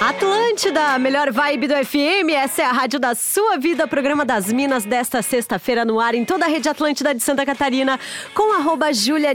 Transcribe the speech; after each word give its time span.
Atlântida, 0.00 0.98
melhor 0.98 1.30
vibe 1.30 1.68
do 1.68 1.74
FM. 1.74 2.30
Essa 2.34 2.62
é 2.62 2.64
a 2.64 2.72
rádio 2.72 2.98
da 2.98 3.14
sua 3.14 3.58
vida, 3.58 3.86
programa 3.86 4.24
das 4.24 4.50
Minas 4.50 4.86
desta 4.86 5.20
sexta-feira 5.20 5.84
no 5.84 6.00
ar 6.00 6.14
em 6.14 6.24
toda 6.24 6.46
a 6.46 6.48
rede 6.48 6.70
Atlântida 6.70 7.14
de 7.14 7.22
Santa 7.22 7.44
Catarina 7.44 8.00
com 8.34 8.54
arroba 8.54 8.94
Júlia. 8.94 9.34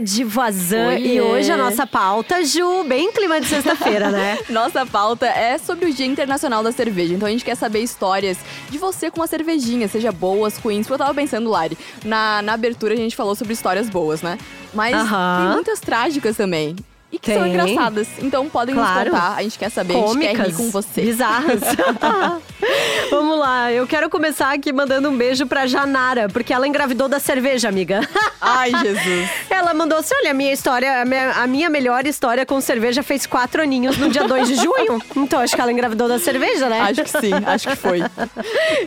E 0.98 1.20
hoje 1.20 1.52
a 1.52 1.56
nossa 1.56 1.86
pauta, 1.86 2.44
Ju, 2.44 2.82
bem 2.82 3.12
clima 3.12 3.40
de 3.40 3.46
sexta-feira, 3.46 4.10
né? 4.10 4.40
nossa 4.50 4.84
pauta 4.84 5.26
é 5.26 5.56
sobre 5.56 5.88
o 5.88 5.94
Dia 5.94 6.06
Internacional 6.06 6.64
da 6.64 6.72
Cerveja. 6.72 7.14
Então 7.14 7.28
a 7.28 7.30
gente 7.30 7.44
quer 7.44 7.54
saber 7.54 7.78
histórias 7.78 8.36
de 8.68 8.76
você 8.76 9.08
com 9.08 9.20
uma 9.20 9.28
cervejinha, 9.28 9.86
seja 9.86 10.10
boas, 10.10 10.58
ruins. 10.58 10.88
Eu 10.88 10.98
tava 10.98 11.14
pensando, 11.14 11.48
Lari, 11.48 11.78
na, 12.04 12.42
na 12.42 12.54
abertura 12.54 12.92
a 12.92 12.96
gente 12.96 13.14
falou 13.14 13.36
sobre 13.36 13.52
histórias 13.52 13.88
boas, 13.88 14.20
né? 14.20 14.36
Mas 14.74 14.96
uh 14.96 15.06
-huh. 15.06 15.42
tem 15.42 15.52
muitas 15.52 15.78
trágicas 15.78 16.36
também 16.36 16.74
e 17.10 17.18
que 17.18 17.26
Tem. 17.26 17.38
são 17.38 17.46
engraçadas. 17.46 18.08
Então 18.18 18.48
podem 18.48 18.74
claro. 18.74 19.10
nos 19.10 19.18
contar. 19.18 19.36
A 19.36 19.42
gente 19.42 19.58
quer 19.58 19.70
saber, 19.70 19.94
Cômicas, 19.94 20.40
a 20.40 20.44
gente 20.44 20.56
quer 20.56 20.56
com 20.56 20.70
você. 20.70 21.02
Bizarras. 21.02 21.60
Vamos 23.10 23.38
lá, 23.38 23.72
eu 23.72 23.86
quero 23.86 24.10
começar 24.10 24.52
aqui 24.52 24.72
mandando 24.72 25.08
um 25.08 25.16
beijo 25.16 25.46
pra 25.46 25.66
Janara, 25.66 26.28
porque 26.28 26.52
ela 26.52 26.66
engravidou 26.66 27.08
da 27.08 27.20
cerveja, 27.20 27.68
amiga. 27.68 28.00
Ai, 28.40 28.70
Jesus. 28.70 29.30
Ela 29.50 29.72
mandou 29.72 29.98
assim: 29.98 30.14
olha, 30.16 30.30
a 30.30 30.34
minha 30.34 30.52
história, 30.52 31.00
a 31.00 31.04
minha, 31.04 31.32
a 31.32 31.46
minha 31.46 31.70
melhor 31.70 32.06
história 32.06 32.44
com 32.44 32.60
cerveja 32.60 33.02
fez 33.02 33.26
quatro 33.26 33.62
aninhos 33.62 33.96
no 33.96 34.08
dia 34.08 34.24
2 34.24 34.48
de 34.48 34.54
junho. 34.56 35.02
Então 35.16 35.40
acho 35.40 35.54
que 35.54 35.60
ela 35.60 35.72
engravidou 35.72 36.06
da 36.06 36.18
cerveja, 36.18 36.68
né? 36.68 36.80
Acho 36.80 37.02
que 37.02 37.10
sim, 37.10 37.32
acho 37.46 37.68
que 37.68 37.74
foi. 37.74 38.00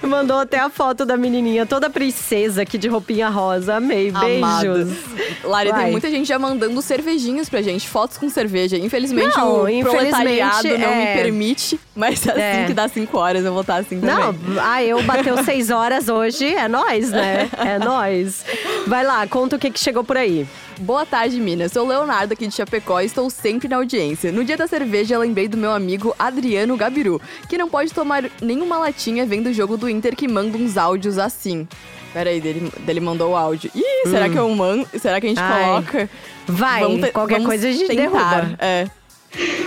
Mandou 0.02 0.38
até 0.38 0.60
a 0.60 0.70
foto 0.70 1.06
da 1.06 1.18
menininha, 1.18 1.66
toda 1.66 1.90
princesa 1.90 2.62
aqui 2.62 2.78
de 2.78 2.88
roupinha 2.88 3.28
rosa. 3.30 3.76
Amei, 3.76 4.12
beijos. 4.12 4.96
Lari, 5.44 5.74
tem 5.74 5.92
muita 5.92 6.10
gente 6.10 6.28
já 6.28 6.40
mandando 6.40 6.82
cervejinhas 6.82 7.50
pra 7.50 7.62
gente, 7.62 7.88
fotos 7.90 8.09
com 8.18 8.30
cerveja. 8.30 8.78
Infelizmente, 8.78 9.38
não, 9.38 9.64
o 9.64 9.70
infelizmente, 9.70 10.12
proletariado 10.12 10.68
é... 10.68 10.78
não 10.78 10.96
me 10.96 11.04
é. 11.04 11.14
permite, 11.16 11.80
mas 11.96 12.28
assim 12.28 12.40
é. 12.40 12.66
que 12.66 12.74
dá 12.74 12.88
cinco 12.88 13.18
horas 13.18 13.46
eu 13.46 13.52
vou 13.52 13.62
estar 13.62 13.78
assim 13.78 14.00
também. 14.00 14.16
Não, 14.16 14.36
ah, 14.62 14.84
eu 14.84 15.02
bateu 15.04 15.44
seis 15.44 15.70
horas 15.70 16.10
hoje, 16.10 16.54
é 16.56 16.68
nós, 16.68 17.10
né? 17.12 17.50
É 17.58 17.80
nós. 17.80 18.46
Vai 18.88 19.04
lá, 19.04 19.28
conta 19.28 19.56
o 19.56 19.60
que, 19.60 19.70
que 19.70 19.80
chegou 19.80 20.04
por 20.04 20.18
aí. 20.18 20.48
Boa 20.80 21.06
tarde, 21.06 21.40
Minas. 21.42 21.74
Sou 21.74 21.86
Leonardo 21.86 22.34
aqui 22.34 22.48
de 22.48 22.56
Chapecó 22.56 23.02
e 23.02 23.06
estou 23.06 23.30
sempre 23.30 23.68
na 23.68 23.76
audiência. 23.76 24.32
No 24.32 24.46
dia 24.46 24.56
da 24.56 24.66
cerveja, 24.66 25.20
lembrei 25.20 25.48
do 25.48 25.58
meu 25.58 25.72
amigo 25.72 26.16
Adriano 26.18 26.78
Gabiru, 26.78 27.22
que 27.50 27.58
não 27.58 27.70
pode 27.70 27.94
tomar 27.94 28.24
nenhuma 28.42 28.78
latinha 28.78 29.26
vendo 29.26 29.48
o 29.48 29.54
jogo 29.54 29.76
do 29.76 29.90
Inter 29.90 30.16
que 30.16 30.28
manda 30.28 30.58
uns 30.58 30.78
áudios 30.78 31.18
assim. 31.18 31.68
Pera 32.14 32.30
aí, 32.30 32.42
dele, 32.42 32.72
dele 32.80 33.00
mandou 33.00 33.32
o 33.32 33.36
áudio. 33.36 33.70
Ih, 33.76 33.82
hum. 34.06 34.12
será 34.12 34.30
que 34.30 34.38
eu 34.38 34.50
mando? 34.50 34.88
Será 35.00 35.20
que 35.22 35.28
a 35.28 35.30
gente 35.30 35.40
Ai. 35.40 35.64
coloca? 35.64 36.10
Vai, 36.48 36.82
vamos 36.82 37.10
qualquer 37.12 37.36
vamos 37.36 37.48
coisa 37.48 37.68
a 37.68 37.72
gente 37.72 37.88
tentar. 37.88 38.42
derruba. 38.42 38.56
É. 38.60 38.88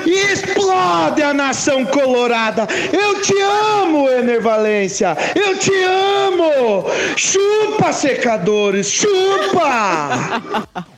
E 0.05 0.11
explode 0.33 1.23
a 1.23 1.33
nação 1.33 1.85
colorada! 1.85 2.67
Eu 2.93 3.20
te 3.20 3.35
amo, 3.41 4.09
Enervalência! 4.09 5.17
Eu 5.37 5.57
te 5.57 5.73
amo! 5.85 6.85
Chupa, 7.17 7.93
secadores! 7.93 8.91
Chupa! 8.91 10.09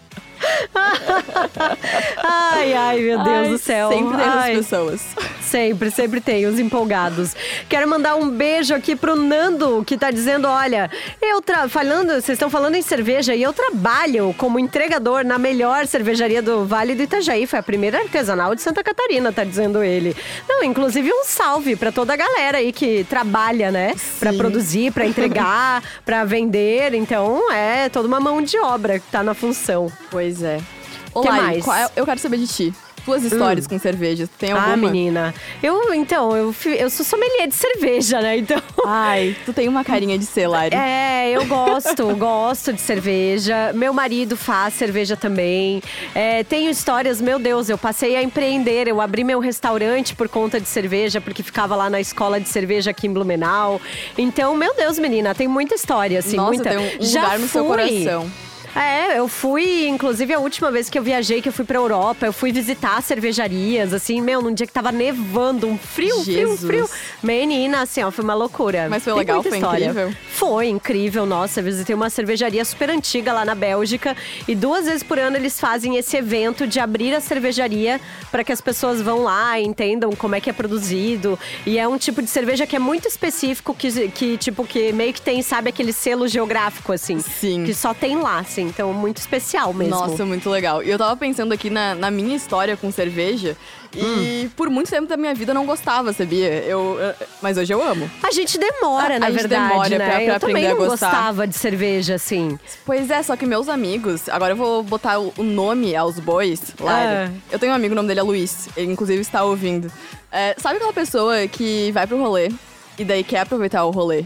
ai, 2.22 2.72
ai, 2.72 3.00
meu 3.00 3.22
Deus 3.22 3.36
ai, 3.36 3.48
do 3.48 3.58
céu. 3.58 3.90
Sempre 3.90 4.16
tem 4.16 4.26
ai. 4.26 4.56
pessoas. 4.56 5.02
Sempre, 5.50 5.90
sempre 5.90 6.20
tem 6.20 6.46
os 6.46 6.58
empolgados. 6.58 7.36
Quero 7.68 7.88
mandar 7.88 8.16
um 8.16 8.28
beijo 8.28 8.74
aqui 8.74 8.96
pro 8.96 9.14
Nando, 9.14 9.84
que 9.84 9.96
tá 9.96 10.10
dizendo: 10.10 10.48
olha, 10.48 10.90
eu 11.20 11.40
tra... 11.42 11.68
falando, 11.68 12.08
vocês 12.08 12.30
estão 12.30 12.50
falando 12.50 12.74
em 12.74 12.82
cerveja 12.82 13.34
e 13.34 13.42
eu 13.42 13.52
trabalho 13.52 14.34
como 14.38 14.58
entregador 14.58 15.24
na 15.24 15.38
melhor 15.38 15.86
cervejaria 15.86 16.42
do 16.42 16.64
Vale 16.64 16.94
do 16.94 17.02
Itajaí. 17.02 17.46
Foi 17.46 17.58
a 17.58 17.62
primeira 17.62 17.98
artesanal 17.98 18.54
de 18.54 18.62
Santa 18.62 18.82
Catarina, 18.82 19.32
tá 19.32 19.44
dizendo 19.44 19.82
ele. 19.82 20.16
Não, 20.48 20.64
inclusive 20.64 21.12
um 21.12 21.24
salve 21.24 21.76
para 21.76 21.92
toda 21.92 22.14
a 22.14 22.16
galera 22.16 22.58
aí 22.58 22.72
que 22.72 23.04
trabalha, 23.04 23.70
né? 23.70 23.94
Para 24.18 24.32
produzir, 24.32 24.92
para 24.92 25.06
entregar, 25.06 25.82
para 26.04 26.24
vender. 26.24 26.94
Então 26.94 27.52
é 27.52 27.88
toda 27.88 28.08
uma 28.08 28.18
mão 28.18 28.42
de 28.42 28.58
obra 28.58 28.98
que 28.98 29.06
tá 29.10 29.22
na 29.22 29.34
função. 29.34 29.92
Pois 30.10 30.42
é. 30.42 30.60
Olá, 31.12 31.24
que 31.24 31.42
mais? 31.42 31.64
Qual, 31.64 31.76
é, 31.76 31.88
eu 31.94 32.04
quero 32.04 32.18
saber 32.18 32.38
de 32.38 32.46
ti 32.46 32.74
tuas 33.04 33.22
histórias 33.22 33.66
hum. 33.66 33.70
com 33.70 33.78
cerveja? 33.78 34.28
Tem 34.38 34.52
ah, 34.52 34.56
alguma? 34.56 34.72
Ah, 34.72 34.76
menina. 34.76 35.34
Eu, 35.62 35.92
então, 35.94 36.36
eu, 36.36 36.54
eu 36.78 36.90
sou 36.90 37.04
sommelier 37.04 37.48
de 37.48 37.54
cerveja, 37.54 38.20
né? 38.20 38.38
Então. 38.38 38.60
Ai, 38.86 39.36
tu 39.44 39.52
tem 39.52 39.68
uma 39.68 39.84
carinha 39.84 40.18
de 40.18 40.26
ser, 40.26 40.46
Lari. 40.46 40.74
É, 40.74 41.30
eu 41.30 41.44
gosto, 41.46 42.14
gosto 42.16 42.72
de 42.72 42.80
cerveja. 42.80 43.72
Meu 43.74 43.92
marido 43.92 44.36
faz 44.36 44.74
cerveja 44.74 45.16
também. 45.16 45.82
É, 46.14 46.42
tenho 46.44 46.70
histórias, 46.70 47.20
meu 47.20 47.38
Deus, 47.38 47.68
eu 47.68 47.78
passei 47.78 48.16
a 48.16 48.22
empreender. 48.22 48.88
Eu 48.88 49.00
abri 49.00 49.24
meu 49.24 49.40
restaurante 49.40 50.14
por 50.14 50.28
conta 50.28 50.60
de 50.60 50.68
cerveja, 50.68 51.20
porque 51.20 51.42
ficava 51.42 51.76
lá 51.76 51.88
na 51.88 52.00
escola 52.00 52.40
de 52.40 52.48
cerveja 52.48 52.90
aqui 52.90 53.06
em 53.06 53.12
Blumenau. 53.12 53.80
Então, 54.16 54.56
meu 54.56 54.74
Deus, 54.74 54.98
menina, 54.98 55.34
tem 55.34 55.48
muita 55.48 55.74
história, 55.74 56.18
assim, 56.18 56.36
Nossa, 56.36 56.54
muita. 56.54 56.70
Tem 56.70 56.78
um 56.78 57.02
Já 57.02 57.22
lugar 57.22 57.38
no 57.38 57.48
fui. 57.48 57.60
seu 57.60 57.64
coração. 57.64 58.30
É, 58.74 59.18
eu 59.18 59.28
fui, 59.28 59.86
inclusive 59.86 60.34
a 60.34 60.38
última 60.38 60.70
vez 60.70 60.90
que 60.90 60.98
eu 60.98 61.02
viajei, 61.02 61.40
que 61.40 61.48
eu 61.48 61.52
fui 61.52 61.64
pra 61.64 61.78
Europa, 61.78 62.26
eu 62.26 62.32
fui 62.32 62.50
visitar 62.50 63.00
cervejarias, 63.02 63.92
assim, 63.92 64.20
meu, 64.20 64.42
num 64.42 64.52
dia 64.52 64.66
que 64.66 64.72
tava 64.72 64.90
nevando, 64.90 65.66
um 65.68 65.78
frio, 65.78 66.24
Jesus. 66.24 66.60
frio, 66.60 66.86
frio. 66.86 66.90
Menina, 67.22 67.82
assim, 67.82 68.02
ó, 68.02 68.10
foi 68.10 68.24
uma 68.24 68.34
loucura. 68.34 68.88
Mas 68.90 69.04
foi 69.04 69.12
Tem 69.12 69.20
legal, 69.20 69.42
foi 69.42 69.58
história. 69.58 69.84
incrível. 69.86 70.14
Foi 70.28 70.68
incrível, 70.68 71.24
nossa, 71.26 71.60
eu 71.60 71.64
visitei 71.64 71.94
uma 71.94 72.10
cervejaria 72.10 72.64
super 72.64 72.90
antiga 72.90 73.32
lá 73.32 73.44
na 73.44 73.54
Bélgica 73.54 74.16
e 74.48 74.54
duas 74.54 74.86
vezes 74.86 75.02
por 75.02 75.18
ano 75.18 75.36
eles 75.36 75.60
fazem 75.60 75.96
esse 75.96 76.16
evento 76.16 76.66
de 76.66 76.80
abrir 76.80 77.14
a 77.14 77.20
cervejaria 77.20 78.00
para 78.30 78.42
que 78.42 78.52
as 78.52 78.60
pessoas 78.60 79.00
vão 79.00 79.22
lá 79.22 79.58
e 79.60 79.64
entendam 79.64 80.10
como 80.12 80.34
é 80.34 80.40
que 80.40 80.50
é 80.50 80.52
produzido. 80.52 81.38
E 81.64 81.78
é 81.78 81.86
um 81.86 81.96
tipo 81.96 82.20
de 82.20 82.28
cerveja 82.28 82.66
que 82.66 82.74
é 82.74 82.78
muito 82.80 83.06
específico, 83.06 83.74
que, 83.74 84.08
que 84.08 84.36
tipo, 84.36 84.64
que 84.66 84.92
meio 84.92 85.12
que 85.12 85.22
tem, 85.22 85.40
sabe, 85.42 85.68
aquele 85.68 85.92
selo 85.92 86.26
geográfico, 86.26 86.92
assim. 86.92 87.20
Sim. 87.20 87.64
Que 87.64 87.72
só 87.72 87.94
tem 87.94 88.16
lá, 88.16 88.40
assim. 88.40 88.63
Então, 88.68 88.92
muito 88.92 89.18
especial 89.18 89.72
mesmo. 89.72 89.94
Nossa, 89.94 90.24
muito 90.24 90.48
legal. 90.50 90.82
E 90.82 90.90
eu 90.90 90.98
tava 90.98 91.16
pensando 91.16 91.52
aqui 91.52 91.70
na, 91.70 91.94
na 91.94 92.10
minha 92.10 92.36
história 92.36 92.76
com 92.76 92.90
cerveja. 92.90 93.56
E 93.96 94.46
hum. 94.46 94.50
por 94.56 94.68
muito 94.68 94.90
tempo 94.90 95.06
da 95.06 95.16
minha 95.16 95.34
vida 95.34 95.52
eu 95.52 95.54
não 95.54 95.66
gostava, 95.66 96.12
sabia? 96.12 96.48
Eu, 96.64 96.98
eu, 96.98 97.14
mas 97.40 97.56
hoje 97.56 97.72
eu 97.72 97.82
amo. 97.82 98.10
A 98.22 98.32
gente 98.32 98.58
demora, 98.58 99.16
a, 99.16 99.18
na 99.20 99.26
a 99.26 99.30
verdade, 99.30 99.62
gente 99.62 99.70
demora 99.70 99.88
né? 99.90 99.96
pra, 99.96 100.14
pra 100.14 100.24
eu 100.24 100.34
aprender 100.34 100.66
a 100.66 100.74
gostar. 100.74 101.10
gostava 101.10 101.46
de 101.46 101.54
cerveja, 101.54 102.14
assim. 102.16 102.58
Pois 102.84 103.10
é, 103.10 103.22
só 103.22 103.36
que 103.36 103.46
meus 103.46 103.68
amigos... 103.68 104.28
Agora 104.28 104.52
eu 104.52 104.56
vou 104.56 104.82
botar 104.82 105.18
o, 105.18 105.32
nome 105.38 105.94
aos 105.94 106.18
bois, 106.18 106.74
lá. 106.80 107.28
Ah. 107.28 107.30
Eu 107.52 107.58
tenho 107.58 107.72
um 107.72 107.76
amigo, 107.76 107.92
o 107.92 107.96
nome 107.96 108.08
dele 108.08 108.20
é 108.20 108.22
Luiz. 108.24 108.68
Ele, 108.76 108.92
inclusive, 108.92 109.20
está 109.20 109.44
ouvindo. 109.44 109.92
É, 110.32 110.56
sabe 110.58 110.76
aquela 110.76 110.92
pessoa 110.92 111.46
que 111.46 111.92
vai 111.92 112.06
pro 112.06 112.18
rolê 112.18 112.50
e 112.98 113.04
daí 113.04 113.22
quer 113.22 113.40
aproveitar 113.40 113.84
o 113.84 113.90
rolê? 113.90 114.24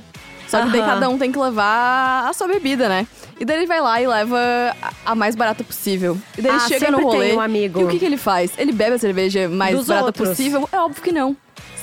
Só 0.49 0.63
que 0.65 0.71
daí 0.71 0.81
cada 0.81 1.09
um 1.11 1.19
tem 1.19 1.31
que 1.31 1.39
levar 1.39 2.27
a 2.27 2.33
sua 2.33 2.49
bebida, 2.49 2.89
né? 2.89 3.07
E 3.41 3.45
daí 3.45 3.59
ele 3.59 3.67
vai 3.67 3.81
lá 3.81 4.03
e 4.03 4.07
leva 4.07 4.77
a 5.07 5.15
mais 5.15 5.37
barata 5.37 5.63
possível. 5.63 6.19
E 6.37 6.43
daí 6.43 6.53
ele 6.53 6.63
ah, 6.65 6.69
chega 6.69 6.91
no 6.91 7.01
rolê. 7.01 7.33
Um 7.33 7.41
amigo. 7.41 7.81
E 7.81 7.85
o 7.85 7.89
que, 7.89 7.99
que 7.99 8.05
ele 8.05 8.17
faz? 8.17 8.51
Ele 8.59 8.73
bebe 8.73 8.97
a 8.97 8.99
cerveja 8.99 9.49
mais 9.49 9.77
Dos 9.77 9.87
barata 9.87 10.07
outros. 10.07 10.31
possível? 10.31 10.69
É 10.73 10.79
óbvio 10.79 11.03
que 11.03 11.13
não. 11.13 11.37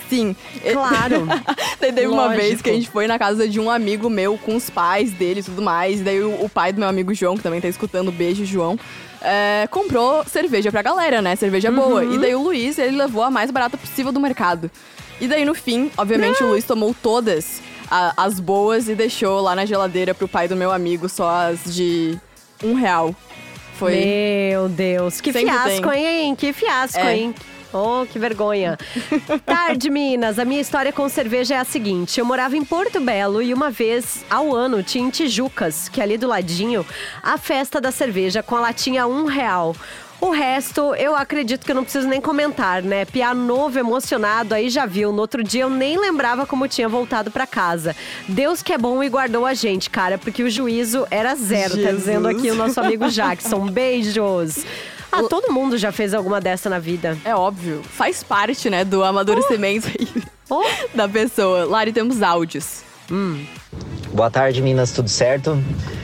Sim. 0.10 0.36
Claro. 0.72 1.26
daí 1.80 1.94
teve 1.94 2.08
uma 2.08 2.30
vez 2.30 2.62
que 2.62 2.70
a 2.70 2.74
gente 2.74 2.90
foi 2.90 3.08
na 3.08 3.18
casa 3.18 3.48
de 3.48 3.60
um 3.60 3.70
amigo 3.70 4.10
meu 4.10 4.38
com 4.38 4.56
os 4.56 4.70
pais 4.70 5.12
dele 5.12 5.40
e 5.40 5.44
tudo 5.44 5.62
mais. 5.62 6.02
E 6.02 6.04
daí 6.04 6.22
o, 6.22 6.44
o 6.44 6.50
pai 6.50 6.74
do 6.74 6.80
meu 6.80 6.90
amigo 6.90 7.14
João, 7.14 7.38
que 7.38 7.44
também 7.44 7.62
tá 7.62 7.68
escutando, 7.68 8.12
beijo, 8.12 8.46
João. 8.46 8.78
É, 9.22 9.68
comprou 9.72 10.24
cerveja 10.26 10.72
pra 10.72 10.82
galera, 10.82 11.22
né? 11.22 11.36
Cerveja 11.36 11.70
uhum. 11.70 11.76
boa. 11.76 12.06
E 12.06 12.18
daí 12.18 12.36
o 12.36 12.44
Luiz, 12.44 12.78
ele 12.78 12.98
levou 12.98 13.24
a 13.24 13.32
mais 13.32 13.50
barata 13.50 13.78
possível 13.78 14.12
do 14.12 14.20
mercado. 14.20 14.70
E 15.20 15.28
daí 15.28 15.46
no 15.46 15.56
fim, 15.56 15.90
obviamente, 15.98 16.44
o 16.44 16.48
Luiz 16.50 16.66
tomou 16.66 16.94
todas 17.02 17.62
a, 17.90 18.14
as 18.18 18.40
boas 18.40 18.88
e 18.90 18.96
deixou 18.96 19.42
lá 19.42 19.56
na 19.56 19.66
geladeira 19.66 20.14
pro 20.14 20.28
pai 20.28 20.48
do 20.48 20.56
meu 20.56 20.72
amigo 20.72 21.08
só 21.10 21.30
as 21.30 21.74
de 21.74 22.18
um 22.64 22.74
real. 22.74 23.16
Foi. 23.78 23.94
Meu 23.96 24.70
Deus, 24.70 25.20
que 25.20 25.34
Sempre 25.34 25.52
fiasco, 25.52 25.90
tem. 25.90 26.06
hein? 26.06 26.36
Que 26.36 26.54
fiasco, 26.54 27.00
é. 27.00 27.18
hein? 27.18 27.36
Oh, 27.74 28.06
que 28.06 28.18
vergonha. 28.18 28.78
Tarde, 29.46 29.90
Minas. 29.90 30.40
A 30.40 30.46
minha 30.46 30.62
história 30.62 30.94
com 30.94 31.10
cerveja 31.10 31.56
é 31.56 31.58
a 31.58 31.66
seguinte: 31.66 32.18
eu 32.18 32.26
morava 32.26 32.56
em 32.56 32.64
Porto 32.64 33.02
Belo 33.02 33.42
e 33.42 33.54
uma 33.54 33.70
vez 33.70 34.24
ao 34.30 34.56
ano 34.56 34.82
tinha 34.82 35.06
em 35.06 35.10
Tijucas, 35.10 35.90
que 35.90 36.00
é 36.00 36.04
ali 36.04 36.18
do 36.18 36.26
ladinho, 36.26 36.86
a 37.22 37.38
festa 37.38 37.82
da 37.82 37.92
cerveja 37.92 38.42
com 38.42 38.56
a 38.56 38.62
latinha 38.62 39.06
um 39.06 39.26
real. 39.26 39.76
O 40.26 40.32
resto, 40.32 40.96
eu 40.96 41.16
acredito 41.16 41.64
que 41.64 41.72
eu 41.72 41.76
não 41.76 41.84
preciso 41.84 42.08
nem 42.08 42.20
comentar, 42.20 42.82
né? 42.82 43.06
Piá 43.06 43.32
novo, 43.32 43.78
emocionado, 43.78 44.56
aí 44.56 44.72
já 44.72 44.84
viu. 44.84 45.12
No 45.12 45.22
outro 45.22 45.44
dia 45.44 45.62
eu 45.62 45.70
nem 45.70 46.00
lembrava 46.00 46.48
como 46.48 46.68
tinha 46.68 46.90
voltado 46.90 47.30
para 47.30 47.46
casa. 47.46 47.96
Deus 48.28 48.64
que 48.64 48.74
é 48.74 48.78
bom 48.78 49.04
e 49.04 49.08
guardou 49.08 49.46
a 49.46 49.54
gente, 49.54 49.88
cara, 49.88 50.18
porque 50.18 50.42
o 50.42 50.50
juízo 50.50 51.06
era 51.12 51.36
zero, 51.36 51.76
Jesus. 51.76 51.84
tá 51.84 51.92
dizendo 51.92 52.28
aqui 52.28 52.50
o 52.50 52.56
nosso 52.56 52.82
amigo 52.82 53.08
Jackson. 53.08 53.68
Beijos. 53.70 54.66
Ah, 55.12 55.22
todo 55.30 55.54
mundo 55.54 55.78
já 55.78 55.92
fez 55.92 56.12
alguma 56.12 56.42
dessa 56.42 56.72
na 56.72 56.80
vida. 56.80 57.16
É 57.24 57.36
óbvio. 57.36 57.84
Faz 57.84 58.24
parte, 58.24 58.68
né, 58.68 58.84
do 58.84 59.04
amadurecimento 59.04 59.92
oh. 60.50 60.56
oh. 60.66 60.98
da 60.98 61.08
pessoa. 61.08 61.66
Lari, 61.66 61.94
temos 61.94 62.24
áudios. 62.24 62.82
Hum. 63.12 63.46
Boa 64.12 64.32
tarde, 64.32 64.60
Minas, 64.60 64.92
tudo 64.92 65.08
certo? 65.08 65.56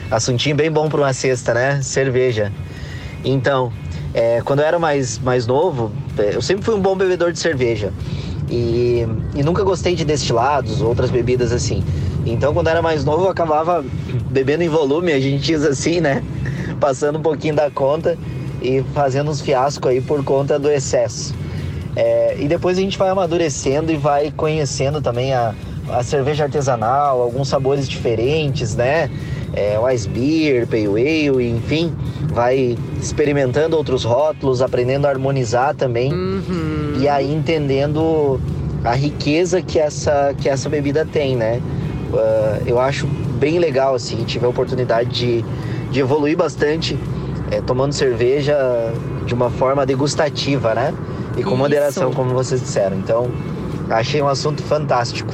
Assuntinho 0.08 0.54
bem 0.54 0.70
bom 0.70 0.88
para 0.88 1.00
uma 1.00 1.12
cesta, 1.12 1.52
né? 1.52 1.82
Cerveja. 1.82 2.52
Então, 3.24 3.72
é, 4.14 4.42
quando 4.44 4.60
eu 4.60 4.66
era 4.66 4.78
mais, 4.78 5.18
mais 5.18 5.46
novo, 5.46 5.90
é, 6.18 6.34
eu 6.34 6.42
sempre 6.42 6.64
fui 6.64 6.74
um 6.74 6.80
bom 6.80 6.96
bebedor 6.96 7.32
de 7.32 7.38
cerveja. 7.38 7.92
E, 8.50 9.06
e 9.34 9.42
nunca 9.42 9.62
gostei 9.62 9.94
de 9.94 10.04
destilados, 10.04 10.82
outras 10.82 11.10
bebidas 11.10 11.52
assim. 11.52 11.82
Então, 12.26 12.52
quando 12.52 12.66
eu 12.66 12.72
era 12.72 12.82
mais 12.82 13.04
novo, 13.04 13.24
eu 13.24 13.30
acabava 13.30 13.84
bebendo 14.30 14.62
em 14.62 14.68
volume, 14.68 15.12
a 15.12 15.20
gente 15.20 15.42
diz 15.42 15.64
assim, 15.64 16.00
né? 16.00 16.22
Passando 16.78 17.18
um 17.18 17.22
pouquinho 17.22 17.54
da 17.54 17.70
conta 17.70 18.18
e 18.60 18.84
fazendo 18.94 19.30
uns 19.30 19.40
fiascos 19.40 19.90
aí 19.90 20.00
por 20.00 20.22
conta 20.22 20.58
do 20.58 20.70
excesso. 20.70 21.34
É, 21.96 22.36
e 22.38 22.46
depois 22.46 22.78
a 22.78 22.80
gente 22.80 22.98
vai 22.98 23.08
amadurecendo 23.08 23.90
e 23.90 23.96
vai 23.96 24.30
conhecendo 24.30 25.00
também 25.00 25.34
a, 25.34 25.54
a 25.90 26.02
cerveja 26.02 26.44
artesanal, 26.44 27.20
alguns 27.20 27.48
sabores 27.48 27.88
diferentes, 27.88 28.74
né? 28.74 29.10
É, 29.54 29.78
Ice 29.94 30.08
Beer, 30.08 30.66
Pale 30.66 30.86
Ale, 30.86 31.50
enfim, 31.50 31.94
vai 32.32 32.76
experimentando 33.00 33.76
outros 33.76 34.04
rótulos, 34.04 34.62
aprendendo 34.62 35.06
a 35.06 35.10
harmonizar 35.10 35.74
também 35.74 36.12
uhum. 36.12 36.94
e 36.98 37.08
aí 37.08 37.32
entendendo 37.32 38.40
a 38.84 38.94
riqueza 38.94 39.60
que 39.60 39.78
essa, 39.78 40.34
que 40.38 40.48
essa 40.48 40.68
bebida 40.68 41.04
tem, 41.04 41.36
né? 41.36 41.60
Uh, 42.12 42.62
eu 42.66 42.78
acho 42.80 43.06
bem 43.06 43.58
legal, 43.58 43.94
assim, 43.94 44.22
tive 44.24 44.44
a 44.44 44.48
oportunidade 44.48 45.10
de, 45.10 45.44
de 45.90 46.00
evoluir 46.00 46.36
bastante 46.36 46.98
é, 47.50 47.60
tomando 47.60 47.92
cerveja 47.92 48.56
de 49.26 49.34
uma 49.34 49.50
forma 49.50 49.84
degustativa, 49.84 50.74
né? 50.74 50.94
E 51.36 51.42
com 51.42 51.50
Isso. 51.50 51.58
moderação, 51.58 52.12
como 52.12 52.30
vocês 52.30 52.60
disseram. 52.60 52.96
Então, 52.96 53.30
achei 53.90 54.20
um 54.22 54.28
assunto 54.28 54.62
fantástico. 54.62 55.32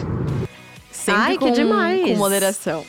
Sempre 0.91 1.23
Ai, 1.23 1.39
com, 1.39 1.47
que 1.47 1.53
demais! 1.53 2.03
Com 2.03 2.17
moderação. 2.17 2.85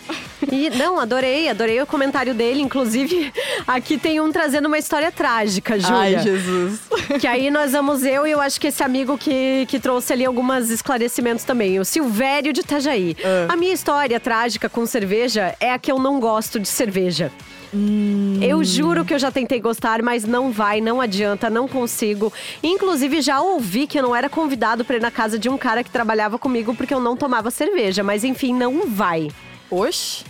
E, 0.52 0.70
não, 0.72 1.00
adorei, 1.00 1.50
adorei 1.50 1.82
o 1.82 1.86
comentário 1.86 2.34
dele. 2.34 2.62
Inclusive, 2.62 3.32
aqui 3.68 3.98
tem 3.98 4.20
um 4.20 4.32
trazendo 4.32 4.68
uma 4.68 4.78
história 4.78 5.12
trágica, 5.12 5.80
Júlia. 5.80 5.98
Ai, 5.98 6.20
Jesus. 6.20 6.80
Que 7.20 7.28
aí 7.28 7.50
nós 7.50 7.72
vamos 7.72 8.04
eu 8.04 8.26
e 8.26 8.32
eu 8.32 8.40
acho 8.40 8.60
que 8.60 8.68
esse 8.68 8.84
amigo 8.84 9.18
que, 9.18 9.66
que 9.68 9.80
trouxe 9.80 10.14
ali 10.14 10.26
alguns 10.26 10.70
esclarecimentos 10.70 11.44
também. 11.44 11.80
O 11.80 11.86
Silvério 11.86 12.54
de 12.54 12.62
Itajaí. 12.62 13.16
Uh. 13.20 13.52
A 13.52 13.56
minha 13.56 13.74
história 13.74 14.20
trágica 14.20 14.70
com 14.70 14.86
cerveja 14.86 15.56
é 15.60 15.72
a 15.72 15.80
que 15.80 15.92
eu 15.92 16.00
não 16.00 16.20
gosto 16.20 16.60
de 16.60 16.68
cerveja. 16.68 17.32
Hum. 17.74 18.40
Eu 18.42 18.64
juro 18.64 19.06
que 19.06 19.14
eu 19.14 19.20
já 19.20 19.32
tentei 19.32 19.60
gostar, 19.60 20.02
mas 20.02 20.26
não 20.26 20.52
vai, 20.52 20.82
não 20.82 21.00
adianta, 21.00 21.50
não 21.50 21.68
consigo. 21.68 22.34
Inclusive, 22.64 23.22
já 23.22 23.42
ouvi 23.42 23.86
que 23.86 24.00
eu 24.00 24.04
não 24.04 24.16
era 24.16 24.30
convidado 24.30 24.84
para 24.84 24.96
ir 24.96 25.02
na 25.02 25.12
casa 25.12 25.38
de 25.38 25.50
um 25.50 25.58
cara 25.58 25.84
que 25.84 25.92
trabalhava 25.92 26.40
comigo 26.40 26.74
porque 26.74 26.94
eu 26.94 27.00
não 27.00 27.16
tomava 27.16 27.52
cerveja. 27.52 28.04
Mas 28.04 28.24
enfim, 28.24 28.54
não 28.54 28.88
vai. 28.88 29.30
Oxe. 29.70 30.24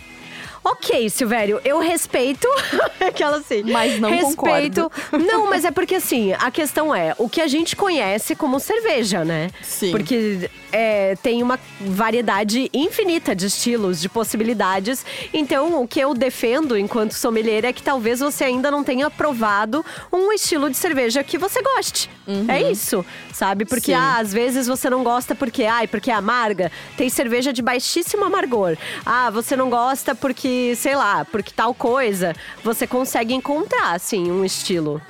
Ok, 0.62 1.08
Silvério, 1.08 1.60
eu 1.64 1.78
respeito 1.78 2.46
aquela 3.00 3.38
assim. 3.38 3.62
Mas 3.64 3.98
não 3.98 4.10
respeito. 4.10 4.90
Concordo. 4.90 5.26
Não, 5.26 5.48
mas 5.48 5.64
é 5.64 5.70
porque 5.70 5.94
assim, 5.94 6.32
a 6.34 6.50
questão 6.50 6.94
é 6.94 7.14
o 7.18 7.28
que 7.28 7.40
a 7.40 7.46
gente 7.46 7.74
conhece 7.74 8.34
como 8.34 8.60
cerveja, 8.60 9.24
né? 9.24 9.50
Sim. 9.62 9.90
Porque 9.90 10.50
é, 10.72 11.16
tem 11.16 11.42
uma 11.42 11.58
variedade 11.80 12.70
infinita 12.72 13.34
de 13.34 13.46
estilos, 13.46 14.00
de 14.00 14.08
possibilidades. 14.08 15.04
Então, 15.32 15.82
o 15.82 15.88
que 15.88 16.00
eu 16.00 16.14
defendo 16.14 16.76
enquanto 16.76 17.12
sommelier 17.12 17.64
é 17.64 17.72
que 17.72 17.82
talvez 17.82 18.20
você 18.20 18.44
ainda 18.44 18.70
não 18.70 18.84
tenha 18.84 19.10
provado 19.10 19.84
um 20.12 20.32
estilo 20.32 20.70
de 20.70 20.76
cerveja 20.76 21.22
que 21.22 21.38
você 21.38 21.62
goste. 21.62 22.10
Uhum. 22.26 22.46
É 22.48 22.70
isso, 22.70 23.04
sabe? 23.32 23.64
Porque 23.64 23.92
ah, 23.92 24.18
às 24.18 24.32
vezes 24.32 24.66
você 24.66 24.88
não 24.88 25.02
gosta 25.02 25.34
porque, 25.34 25.64
ai, 25.64 25.86
porque 25.86 26.10
é 26.10 26.14
amarga. 26.14 26.70
Tem 26.96 27.08
cerveja 27.08 27.52
de 27.52 27.62
baixíssimo 27.62 28.24
amargor. 28.24 28.76
Ah, 29.04 29.30
você 29.30 29.56
não 29.56 29.68
gosta 29.68 30.14
porque 30.14 30.74
sei 30.76 30.94
lá, 30.94 31.24
porque 31.24 31.52
tal 31.54 31.74
coisa, 31.74 32.34
você 32.62 32.86
consegue 32.86 33.34
encontrar, 33.34 33.94
assim, 33.94 34.30
um 34.30 34.44
estilo. 34.44 35.00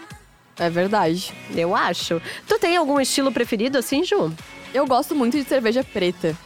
É 0.59 0.69
verdade. 0.69 1.33
Eu 1.55 1.75
acho. 1.75 2.21
Tu 2.47 2.59
tem 2.59 2.77
algum 2.77 3.01
estilo 3.01 3.33
preferido, 3.33 3.79
assim, 3.79 4.05
Ju? 4.05 4.33
Eu 4.73 4.87
gosto 4.87 5.15
muito 5.15 5.37
de 5.37 5.45
cerveja 5.45 5.85
preta. 5.85 6.37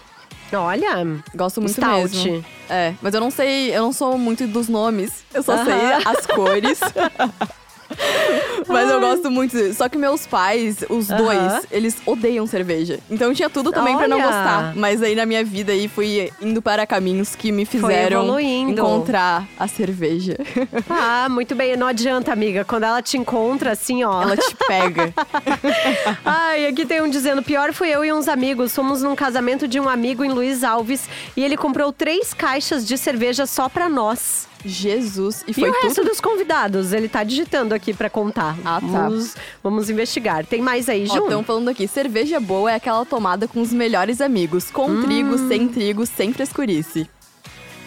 Olha, 0.52 1.04
gosto 1.34 1.60
muito 1.60 1.74
Stout. 1.74 2.16
mesmo. 2.16 2.44
É, 2.70 2.94
mas 3.02 3.12
eu 3.12 3.20
não 3.20 3.30
sei, 3.30 3.76
eu 3.76 3.82
não 3.82 3.92
sou 3.92 4.16
muito 4.16 4.46
dos 4.46 4.68
nomes. 4.68 5.24
Eu 5.32 5.42
só 5.42 5.54
uh 5.54 5.58
-huh. 5.58 5.64
sei 5.64 6.12
as 6.12 6.26
cores. 6.26 6.80
Mas 8.66 8.90
eu 8.90 9.00
gosto 9.00 9.30
muito. 9.30 9.74
Só 9.74 9.88
que 9.88 9.98
meus 9.98 10.26
pais, 10.26 10.84
os 10.88 11.08
dois, 11.08 11.66
eles 11.70 11.96
odeiam 12.06 12.46
cerveja. 12.46 12.98
Então 13.10 13.34
tinha 13.34 13.50
tudo 13.50 13.70
também 13.70 13.96
para 13.96 14.08
não 14.08 14.20
gostar. 14.20 14.74
Mas 14.74 15.02
aí 15.02 15.14
na 15.14 15.26
minha 15.26 15.44
vida 15.44 15.72
aí 15.72 15.88
fui 15.88 16.30
indo 16.40 16.62
para 16.62 16.86
caminhos 16.86 17.34
que 17.34 17.52
me 17.52 17.64
fizeram 17.64 18.38
encontrar 18.40 19.46
a 19.58 19.68
cerveja. 19.68 20.36
Ah, 20.88 21.28
muito 21.28 21.54
bem. 21.54 21.76
Não 21.76 21.86
adianta, 21.86 22.32
amiga. 22.32 22.64
Quando 22.64 22.84
ela 22.84 23.02
te 23.02 23.16
encontra, 23.16 23.72
assim, 23.72 24.04
ó. 24.04 24.22
Ela 24.22 24.36
te 24.36 24.54
pega. 24.66 25.12
Ai, 26.24 26.66
aqui 26.66 26.84
tem 26.84 27.02
um 27.02 27.08
dizendo: 27.08 27.42
pior 27.42 27.72
fui 27.72 27.88
eu 27.88 28.04
e 28.04 28.12
uns 28.12 28.28
amigos. 28.28 28.74
Fomos 28.74 29.02
num 29.02 29.14
casamento 29.14 29.66
de 29.66 29.80
um 29.80 29.88
amigo 29.88 30.24
em 30.24 30.30
Luiz 30.30 30.62
Alves 30.62 31.08
e 31.36 31.42
ele 31.44 31.56
comprou 31.56 31.92
três 31.92 32.32
caixas 32.32 32.86
de 32.86 32.96
cerveja 32.96 33.46
só 33.46 33.68
pra 33.68 33.88
nós. 33.88 34.46
Jesus. 34.64 35.44
E, 35.46 35.52
foi 35.52 35.68
e 35.68 35.70
o 35.70 35.72
tudo? 35.72 35.82
resto 35.84 36.04
dos 36.04 36.20
convidados? 36.20 36.92
Ele 36.92 37.08
tá 37.08 37.22
digitando 37.22 37.74
aqui 37.74 37.92
para 37.92 38.08
contar. 38.08 38.56
Ah, 38.64 38.80
tá. 38.80 38.86
Vamos, 38.86 39.36
vamos 39.62 39.90
investigar. 39.90 40.46
Tem 40.46 40.60
mais 40.60 40.88
aí, 40.88 41.06
Ju? 41.06 41.18
Estão 41.18 41.44
falando 41.44 41.68
aqui, 41.68 41.86
cerveja 41.86 42.40
boa 42.40 42.72
é 42.72 42.74
aquela 42.74 43.04
tomada 43.04 43.46
com 43.46 43.60
os 43.60 43.72
melhores 43.72 44.20
amigos. 44.20 44.70
Com 44.70 44.86
hum. 44.86 45.02
trigo, 45.02 45.38
sem 45.48 45.68
trigo, 45.68 46.06
sem 46.06 46.32
frescurice. 46.32 47.08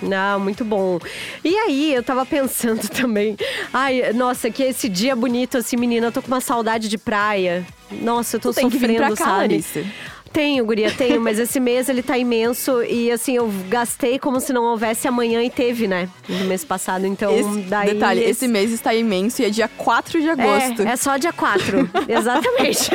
Não, 0.01 0.39
muito 0.39 0.63
bom. 0.63 0.99
E 1.43 1.55
aí, 1.55 1.93
eu 1.93 2.03
tava 2.03 2.25
pensando 2.25 2.87
também. 2.89 3.35
Ai, 3.73 4.13
nossa, 4.13 4.49
que 4.49 4.63
esse 4.63 4.87
dia 4.87 5.15
bonito, 5.15 5.57
assim, 5.57 5.75
menina. 5.75 6.07
Eu 6.07 6.11
tô 6.11 6.21
com 6.21 6.27
uma 6.27 6.41
saudade 6.41 6.87
de 6.87 6.97
praia. 6.97 7.65
Nossa, 7.89 8.35
eu 8.35 8.39
tô 8.39 8.49
tu 8.49 8.53
sofrendo, 8.53 8.71
tem 8.71 8.79
que 8.79 8.87
vir 8.87 8.97
pra 8.97 9.09
cá, 9.09 9.39
sabe? 9.39 9.65
Tenho, 10.37 10.63
guria, 10.63 10.91
tenho, 10.91 11.19
mas 11.19 11.39
esse 11.39 11.59
mês 11.59 11.89
ele 11.89 12.03
tá 12.03 12.15
imenso 12.15 12.83
e 12.83 13.11
assim, 13.11 13.35
eu 13.35 13.51
gastei 13.67 14.19
como 14.19 14.39
se 14.39 14.53
não 14.53 14.65
houvesse 14.65 15.07
amanhã 15.07 15.41
e 15.41 15.49
teve, 15.49 15.87
né? 15.87 16.07
No 16.29 16.45
mês 16.45 16.63
passado, 16.63 17.07
então 17.07 17.35
esse, 17.35 17.61
daí… 17.61 17.95
Detalhe, 17.95 18.19
esse... 18.21 18.29
esse 18.29 18.47
mês 18.47 18.71
está 18.71 18.93
imenso 18.93 19.41
e 19.41 19.45
é 19.45 19.49
dia 19.49 19.67
4 19.67 20.21
de 20.21 20.29
agosto. 20.29 20.83
É, 20.83 20.91
é 20.91 20.95
só 20.95 21.17
dia 21.17 21.33
4, 21.33 21.89
exatamente. 22.07 22.91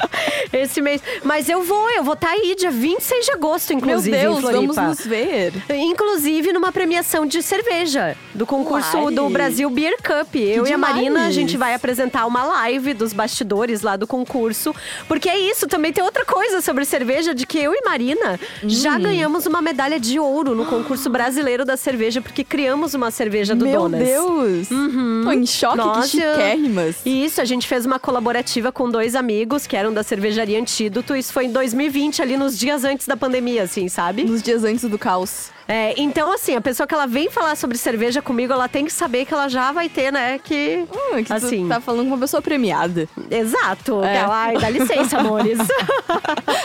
esse 0.50 0.80
mês. 0.80 1.02
Mas 1.22 1.50
eu 1.50 1.62
vou, 1.62 1.90
eu 1.90 2.02
vou 2.02 2.14
estar 2.14 2.28
tá 2.28 2.32
aí 2.32 2.54
dia 2.54 2.70
26 2.70 3.26
de 3.26 3.32
agosto, 3.32 3.74
inclusive, 3.74 4.16
Meu 4.16 4.40
Deus, 4.40 4.42
vamos 4.42 4.76
nos 4.78 5.04
ver. 5.04 5.52
Inclusive 5.68 6.50
numa 6.50 6.72
premiação 6.72 7.26
de 7.26 7.42
cerveja, 7.42 8.16
do 8.32 8.46
concurso 8.46 8.96
Uai. 8.96 9.14
do 9.14 9.28
Brasil 9.28 9.68
Beer 9.68 9.98
Cup. 9.98 10.32
Que 10.32 10.38
eu 10.38 10.64
demais. 10.64 10.70
e 10.70 10.72
a 10.72 10.78
Marina, 10.78 11.26
a 11.26 11.30
gente 11.30 11.58
vai 11.58 11.74
apresentar 11.74 12.24
uma 12.24 12.42
live 12.42 12.94
dos 12.94 13.12
bastidores 13.12 13.82
lá 13.82 13.96
do 13.96 14.06
concurso. 14.06 14.74
Porque 15.06 15.28
é 15.28 15.38
isso, 15.38 15.66
também 15.66 15.92
tem 15.92 16.02
outra 16.02 16.24
coisa 16.24 16.62
sobre 16.62 16.76
sobre 16.76 16.85
cerveja 16.86 17.34
de 17.34 17.46
que 17.46 17.58
eu 17.58 17.74
e 17.74 17.82
Marina 17.84 18.40
hum. 18.64 18.68
já 18.68 18.98
ganhamos 18.98 19.44
uma 19.44 19.60
medalha 19.60 20.00
de 20.00 20.18
ouro 20.18 20.54
no 20.54 20.64
concurso 20.64 21.10
brasileiro 21.10 21.64
da 21.64 21.76
cerveja, 21.76 22.22
porque 22.22 22.42
criamos 22.42 22.94
uma 22.94 23.10
cerveja 23.10 23.54
do 23.54 23.66
Meu 23.66 23.82
Donas. 23.82 24.00
Meu 24.00 24.42
Deus! 24.42 24.70
Uhum. 24.70 25.20
Tô 25.24 25.32
em 25.32 25.46
choque, 25.46 25.76
Nossa. 25.76 26.02
que 26.02 26.08
chiquérrimas. 26.08 26.96
Isso, 27.04 27.40
a 27.40 27.44
gente 27.44 27.66
fez 27.66 27.84
uma 27.84 27.98
colaborativa 27.98 28.72
com 28.72 28.88
dois 28.88 29.14
amigos 29.14 29.66
que 29.66 29.76
eram 29.76 29.92
da 29.92 30.02
cervejaria 30.02 30.58
Antídoto. 30.58 31.14
Isso 31.14 31.32
foi 31.32 31.46
em 31.46 31.52
2020, 31.52 32.22
ali 32.22 32.36
nos 32.36 32.58
dias 32.58 32.84
antes 32.84 33.06
da 33.06 33.16
pandemia, 33.16 33.64
assim, 33.64 33.88
sabe? 33.88 34.24
Nos 34.24 34.42
dias 34.42 34.64
antes 34.64 34.88
do 34.88 34.98
caos. 34.98 35.50
É, 35.68 35.94
então, 35.96 36.32
assim, 36.32 36.54
a 36.54 36.60
pessoa 36.60 36.86
que 36.86 36.94
ela 36.94 37.06
vem 37.06 37.28
falar 37.28 37.56
sobre 37.56 37.76
cerveja 37.76 38.22
comigo, 38.22 38.52
ela 38.52 38.68
tem 38.68 38.84
que 38.84 38.92
saber 38.92 39.24
que 39.24 39.34
ela 39.34 39.48
já 39.48 39.72
vai 39.72 39.88
ter, 39.88 40.12
né, 40.12 40.38
que. 40.38 40.86
Hum, 40.92 41.24
que 41.24 41.32
assim, 41.32 41.66
tá 41.68 41.80
falando 41.80 42.02
com 42.02 42.14
uma 42.14 42.18
pessoa 42.18 42.40
premiada. 42.40 43.08
Exato. 43.30 44.02
É. 44.04 44.18
Ela, 44.18 44.44
ai, 44.44 44.58
dá 44.58 44.70
licença, 44.70 45.18
amores. 45.18 45.58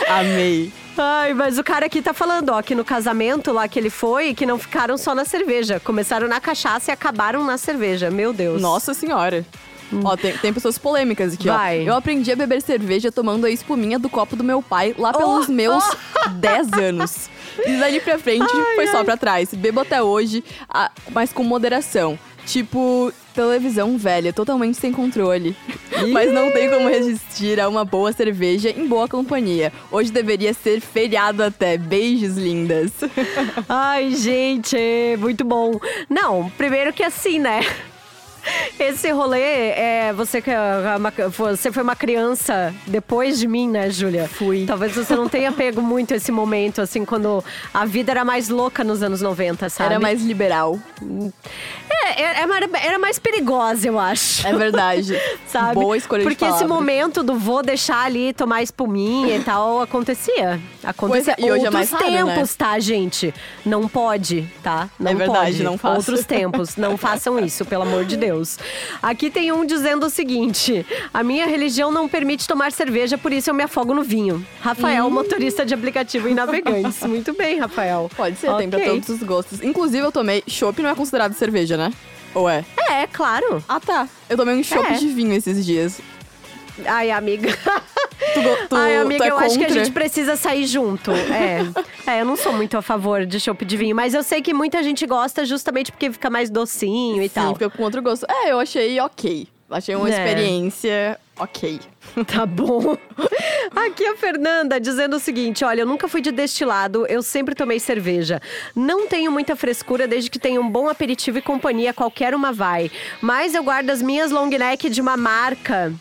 Amei. 0.08 0.72
Ai, 0.96 1.34
mas 1.34 1.58
o 1.58 1.64
cara 1.64 1.86
aqui 1.86 2.02
tá 2.02 2.12
falando, 2.12 2.50
ó, 2.50 2.62
que 2.62 2.74
no 2.74 2.84
casamento 2.84 3.52
lá 3.52 3.66
que 3.66 3.78
ele 3.78 3.90
foi, 3.90 4.34
que 4.34 4.46
não 4.46 4.58
ficaram 4.58 4.96
só 4.96 5.14
na 5.14 5.24
cerveja. 5.24 5.80
Começaram 5.80 6.28
na 6.28 6.38
cachaça 6.38 6.90
e 6.90 6.92
acabaram 6.92 7.44
na 7.44 7.56
cerveja. 7.56 8.10
Meu 8.10 8.32
Deus. 8.32 8.60
Nossa 8.60 8.92
senhora. 8.92 9.44
Hum. 9.92 10.00
Ó, 10.04 10.16
tem, 10.16 10.36
tem 10.38 10.52
pessoas 10.52 10.78
polêmicas 10.78 11.34
aqui, 11.34 11.48
Vai. 11.48 11.80
ó. 11.80 11.84
Eu 11.84 11.94
aprendi 11.94 12.30
a 12.32 12.36
beber 12.36 12.62
cerveja 12.62 13.10
tomando 13.10 13.46
a 13.46 13.50
espuminha 13.50 13.98
do 13.98 14.08
copo 14.08 14.36
do 14.36 14.44
meu 14.44 14.62
pai 14.62 14.94
lá 14.98 15.12
pelos 15.12 15.48
oh, 15.48 15.52
meus 15.52 15.84
oh. 15.84 16.28
10 16.28 16.72
anos. 16.72 17.30
E 17.66 17.76
dali 17.78 18.00
pra 18.00 18.18
frente 18.18 18.50
ai, 18.52 18.74
foi 18.74 18.86
ai. 18.86 18.92
só 18.92 19.04
pra 19.04 19.16
trás. 19.16 19.52
Bebo 19.54 19.80
até 19.80 20.02
hoje, 20.02 20.42
mas 21.10 21.32
com 21.32 21.42
moderação. 21.42 22.18
Tipo, 22.44 23.12
televisão 23.34 23.96
velha, 23.96 24.32
totalmente 24.32 24.76
sem 24.76 24.90
controle. 24.92 25.56
Mas 26.12 26.32
não 26.32 26.50
tem 26.50 26.68
como 26.68 26.88
resistir 26.88 27.60
a 27.60 27.68
uma 27.68 27.84
boa 27.84 28.12
cerveja 28.12 28.70
em 28.70 28.86
boa 28.86 29.06
companhia. 29.06 29.72
Hoje 29.92 30.10
deveria 30.10 30.52
ser 30.52 30.80
feriado 30.80 31.42
até. 31.44 31.78
Beijos, 31.78 32.36
lindas. 32.36 32.90
Ai, 33.68 34.10
gente, 34.16 34.76
muito 35.18 35.44
bom. 35.44 35.78
Não, 36.10 36.50
primeiro 36.58 36.92
que 36.92 37.04
assim, 37.04 37.38
né? 37.38 37.60
Esse 38.78 39.10
rolê, 39.10 39.70
é, 39.70 40.12
você, 40.12 40.38
é 40.38 41.28
você 41.28 41.70
foi 41.70 41.82
uma 41.82 41.94
criança 41.94 42.74
depois 42.86 43.38
de 43.38 43.46
mim, 43.46 43.68
né, 43.68 43.90
Júlia? 43.90 44.28
Fui. 44.28 44.64
Talvez 44.66 44.94
você 44.94 45.14
não 45.14 45.28
tenha 45.28 45.52
pego 45.52 45.80
muito 45.80 46.12
esse 46.14 46.32
momento, 46.32 46.80
assim, 46.80 47.04
quando 47.04 47.44
a 47.72 47.84
vida 47.84 48.10
era 48.10 48.24
mais 48.24 48.48
louca 48.48 48.82
nos 48.82 49.02
anos 49.02 49.20
90, 49.20 49.68
sabe? 49.68 49.90
Era 49.90 50.00
mais 50.00 50.22
liberal. 50.22 50.78
É, 51.88 52.22
é, 52.22 52.24
é 52.42 52.86
era 52.86 52.98
mais 52.98 53.18
perigosa, 53.18 53.86
eu 53.86 53.98
acho. 53.98 54.46
É 54.46 54.52
verdade. 54.52 55.16
sabe? 55.46 55.74
Boa 55.74 55.96
escolha 55.96 56.22
Porque 56.22 56.44
de 56.44 56.50
esse 56.52 56.64
momento 56.64 57.22
do 57.22 57.36
vou 57.38 57.62
deixar 57.62 58.04
ali 58.04 58.32
tomar 58.32 58.62
espuminha 58.62 59.36
e 59.36 59.44
tal, 59.44 59.80
acontecia. 59.80 60.60
Acontecia. 60.82 61.34
Pois 61.34 61.44
é, 61.44 61.46
e 61.46 61.52
hoje 61.52 61.66
é 61.66 61.70
mais 61.70 61.92
Outros 61.92 62.10
raro, 62.10 62.26
né? 62.26 62.34
tempos, 62.34 62.54
tá, 62.54 62.78
gente? 62.78 63.34
Não 63.64 63.86
pode, 63.88 64.48
tá? 64.62 64.88
Não 64.98 65.10
É 65.10 65.14
verdade, 65.14 65.52
pode. 65.52 65.62
não 65.62 65.78
faça. 65.78 65.96
Outros 65.96 66.24
tempos. 66.24 66.76
Não 66.76 66.96
façam 66.98 67.38
isso, 67.38 67.64
pelo 67.64 67.82
amor 67.82 68.04
de 68.04 68.16
Deus. 68.16 68.31
Aqui 69.02 69.30
tem 69.30 69.52
um 69.52 69.64
dizendo 69.64 70.06
o 70.06 70.10
seguinte: 70.10 70.84
a 71.12 71.22
minha 71.22 71.46
religião 71.46 71.90
não 71.90 72.08
permite 72.08 72.46
tomar 72.46 72.72
cerveja, 72.72 73.16
por 73.18 73.32
isso 73.32 73.50
eu 73.50 73.54
me 73.54 73.62
afogo 73.62 73.92
no 73.94 74.02
vinho. 74.02 74.44
Rafael, 74.60 75.06
Hum. 75.06 75.10
motorista 75.10 75.64
de 75.64 75.74
aplicativo 75.74 76.28
em 76.28 76.34
Navegantes. 76.34 77.00
Muito 77.06 77.32
bem, 77.34 77.58
Rafael. 77.58 78.10
Pode 78.16 78.36
ser, 78.38 78.54
tem 78.56 78.68
pra 78.70 78.80
todos 78.80 79.08
os 79.08 79.22
gostos. 79.22 79.62
Inclusive, 79.62 80.04
eu 80.04 80.12
tomei. 80.12 80.42
Chopp 80.46 80.80
não 80.82 80.90
é 80.90 80.94
considerado 80.94 81.34
cerveja, 81.34 81.76
né? 81.76 81.92
Ou 82.34 82.48
é? 82.48 82.64
É, 82.90 83.06
claro. 83.06 83.62
Ah, 83.68 83.78
tá. 83.80 84.08
Eu 84.28 84.36
tomei 84.36 84.54
um 84.54 84.62
chopp 84.62 84.86
É. 84.90 84.94
de 84.98 85.08
vinho 85.08 85.32
esses 85.34 85.64
dias. 85.64 86.00
Ai, 86.86 87.10
amiga. 87.10 87.56
Tu, 88.34 88.68
tu, 88.68 88.76
Ai, 88.76 88.96
amiga, 88.96 89.24
é 89.24 89.30
eu 89.30 89.38
acho 89.38 89.58
que 89.58 89.64
a 89.64 89.68
contra? 89.68 89.84
gente 89.84 89.92
precisa 89.92 90.36
sair 90.36 90.66
junto. 90.66 91.10
É. 91.10 91.60
é, 92.06 92.20
eu 92.20 92.24
não 92.24 92.36
sou 92.36 92.52
muito 92.52 92.76
a 92.76 92.82
favor 92.82 93.24
de 93.26 93.38
chopp 93.40 93.64
de 93.64 93.76
vinho, 93.76 93.94
mas 93.96 94.14
eu 94.14 94.22
sei 94.22 94.40
que 94.42 94.52
muita 94.54 94.82
gente 94.82 95.06
gosta 95.06 95.44
justamente 95.44 95.90
porque 95.92 96.10
fica 96.10 96.30
mais 96.30 96.50
docinho 96.50 97.22
e 97.22 97.28
Sim, 97.28 97.34
tal. 97.34 97.52
fica 97.54 97.70
com 97.70 97.82
outro 97.82 98.02
gosto. 98.02 98.26
É, 98.30 98.52
eu 98.52 98.58
achei 98.60 98.98
ok. 99.00 99.46
Achei 99.70 99.94
uma 99.94 100.06
É. 100.08 100.12
experiência 100.12 101.18
ok. 101.38 101.80
Tá 102.26 102.44
bom. 102.44 102.96
Aqui 103.74 104.04
a 104.04 104.16
Fernanda 104.16 104.78
dizendo 104.80 105.16
o 105.16 105.18
seguinte: 105.20 105.64
olha, 105.64 105.80
eu 105.82 105.86
nunca 105.86 106.08
fui 106.08 106.20
de 106.20 106.30
destilado, 106.30 107.06
eu 107.06 107.22
sempre 107.22 107.54
tomei 107.54 107.78
cerveja. 107.80 108.40
Não 108.76 109.06
tenho 109.06 109.30
muita 109.32 109.56
frescura 109.56 110.06
desde 110.06 110.28
que 110.30 110.38
tenha 110.38 110.60
um 110.60 110.68
bom 110.68 110.88
aperitivo 110.88 111.38
e 111.38 111.42
companhia, 111.42 111.94
qualquer 111.94 112.34
uma 112.34 112.52
vai. 112.52 112.90
Mas 113.22 113.54
eu 113.54 113.62
guardo 113.64 113.88
as 113.90 114.02
minhas 114.02 114.30
long 114.30 114.48
neck 114.50 114.90
de 114.90 115.00
uma 115.00 115.16
marca. 115.16 115.92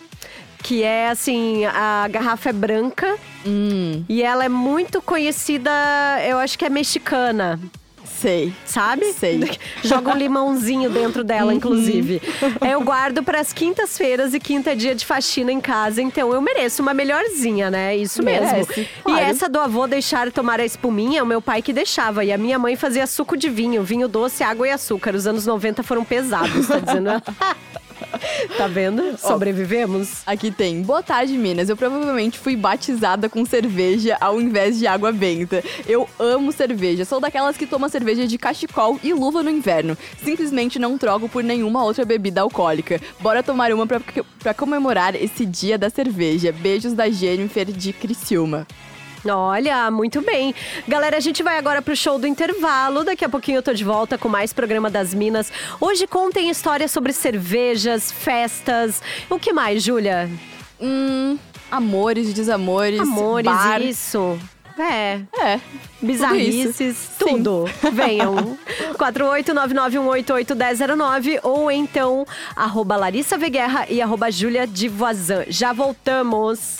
Que 0.63 0.83
é 0.83 1.09
assim, 1.09 1.65
a 1.65 2.07
garrafa 2.09 2.49
é 2.49 2.53
branca 2.53 3.15
Hum, 3.45 4.03
e 4.07 4.21
ela 4.21 4.45
é 4.45 4.49
muito 4.49 5.01
conhecida, 5.01 5.71
eu 6.27 6.37
acho 6.37 6.57
que 6.59 6.63
é 6.65 6.69
mexicana. 6.69 7.59
sei. 8.05 8.53
Sabe? 8.67 9.11
Sei. 9.13 9.49
Joga 9.83 10.13
um 10.13 10.15
limãozinho 10.17 10.91
dentro 10.91 11.23
dela, 11.23 11.51
inclusive. 11.51 12.21
Eu 12.69 12.81
guardo 12.81 13.23
para 13.23 13.39
as 13.39 13.51
quintas-feiras 13.51 14.35
e 14.35 14.39
quinta 14.39 14.73
é 14.73 14.75
dia 14.75 14.93
de 14.93 15.03
faxina 15.07 15.51
em 15.51 15.59
casa, 15.59 16.03
então 16.03 16.31
eu 16.31 16.39
mereço 16.39 16.83
uma 16.83 16.93
melhorzinha, 16.93 17.71
né? 17.71 17.95
Isso 17.97 18.21
mesmo. 18.21 18.45
Merece, 18.45 18.81
E 18.81 18.87
claro. 19.03 19.19
essa 19.25 19.49
do 19.49 19.59
avô 19.59 19.87
deixar 19.87 20.31
tomar 20.31 20.59
a 20.59 20.65
espuminha, 20.65 21.23
o 21.23 21.25
meu 21.25 21.41
pai 21.41 21.63
que 21.63 21.73
deixava. 21.73 22.23
E 22.23 22.31
a 22.31 22.37
minha 22.37 22.59
mãe 22.59 22.75
fazia 22.75 23.07
suco 23.07 23.35
de 23.35 23.49
vinho, 23.49 23.81
vinho 23.81 24.07
doce, 24.07 24.43
água 24.43 24.67
e 24.67 24.71
açúcar. 24.71 25.15
Os 25.15 25.25
anos 25.25 25.47
90 25.47 25.81
foram 25.81 26.03
pesados, 26.05 26.67
tá 26.67 26.77
dizendo? 26.77 27.09
tá 28.57 28.67
vendo? 28.67 29.17
Sobrevivemos? 29.17 30.21
Aqui 30.25 30.51
tem. 30.51 30.81
Boa 30.81 31.03
tarde, 31.03 31.38
Minas. 31.38 31.69
Eu 31.69 31.77
provavelmente 31.77 32.39
fui 32.39 32.55
batizada 32.55 33.29
com 33.29 33.45
cerveja 33.45 34.17
ao 34.19 34.41
invés 34.41 34.77
de 34.77 34.88
água 34.88 35.12
benta. 35.12 35.63
Eu 35.88 36.07
amo 36.19 36.51
cerveja. 36.51 37.05
Sou 37.05 37.19
daquelas 37.19 37.57
que 37.57 37.65
toma 37.65 37.89
cerveja 37.89 38.27
de 38.27 38.38
cachecol 38.38 39.00
e 39.03 39.13
luva 39.13 39.43
no 39.43 39.50
inverno. 39.50 39.98
Simplesmente 40.24 40.79
não 40.79 40.98
troco 40.98 41.29
por 41.29 41.43
nenhuma 41.43 41.83
outra 41.83 42.05
bebida 42.05 42.41
alcoólica. 42.41 43.00
Bora 43.19 43.43
tomar 43.43 43.71
uma 43.71 43.88
pra, 43.88 44.01
pra 44.39 44.53
comemorar 44.53 45.15
esse 45.15 45.45
dia 45.45 45.77
da 45.77 45.89
cerveja. 45.89 46.51
Beijos 46.51 46.93
da 46.93 47.10
Jennifer 47.10 47.65
de 47.65 47.93
Criciúma. 47.93 48.67
Olha, 49.25 49.91
muito 49.91 50.21
bem. 50.21 50.53
Galera, 50.87 51.17
a 51.17 51.19
gente 51.19 51.43
vai 51.43 51.57
agora 51.57 51.79
pro 51.81 51.95
show 51.95 52.17
do 52.17 52.25
intervalo. 52.27 53.03
Daqui 53.03 53.23
a 53.23 53.29
pouquinho 53.29 53.57
eu 53.59 53.63
tô 53.63 53.71
de 53.73 53.83
volta 53.83 54.17
com 54.17 54.27
mais 54.27 54.51
programa 54.53 54.89
das 54.89 55.13
Minas. 55.13 55.51
Hoje 55.79 56.07
contem 56.07 56.49
histórias 56.49 56.89
sobre 56.91 57.13
cervejas, 57.13 58.11
festas. 58.11 59.01
O 59.29 59.37
que 59.37 59.53
mais, 59.53 59.83
Júlia? 59.83 60.27
Hum, 60.81 61.37
amores, 61.69 62.33
desamores, 62.33 62.99
Amores, 62.99 63.45
bar. 63.45 63.79
isso. 63.81 64.39
É, 64.79 65.19
É, 65.39 65.59
bizarrices, 66.01 67.11
tudo. 67.19 67.65
Venham. 67.93 68.57
48991881009 68.97 71.39
ou 71.43 71.69
então 71.69 72.25
arroba 72.55 72.95
Larissa 72.95 73.37
Veguerra 73.37 73.85
e 73.89 74.01
arroba 74.01 74.31
Júlia 74.31 74.65
de 74.65 74.87
Voisin. 74.87 75.43
Já 75.49 75.73
voltamos. 75.73 76.77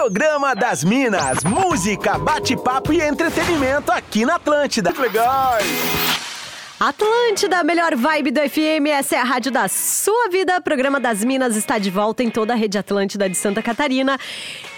Programa 0.00 0.54
das 0.54 0.82
Minas, 0.82 1.44
música, 1.44 2.16
bate-papo 2.16 2.90
e 2.90 3.02
entretenimento 3.02 3.92
aqui 3.92 4.24
na 4.24 4.36
Atlântida. 4.36 4.94
Legal! 4.98 5.58
Atlântida, 6.80 7.58
a 7.58 7.62
melhor 7.62 7.94
vibe 7.94 8.30
do 8.30 8.40
FM, 8.40 8.88
essa 8.90 9.16
é 9.16 9.18
a 9.18 9.24
rádio 9.24 9.52
da 9.52 9.68
sua 9.68 10.30
vida. 10.30 10.56
O 10.56 10.62
programa 10.62 10.98
das 10.98 11.22
Minas 11.22 11.54
está 11.54 11.76
de 11.76 11.90
volta 11.90 12.22
em 12.22 12.30
toda 12.30 12.54
a 12.54 12.56
rede 12.56 12.78
Atlântida 12.78 13.28
de 13.28 13.36
Santa 13.36 13.62
Catarina. 13.62 14.18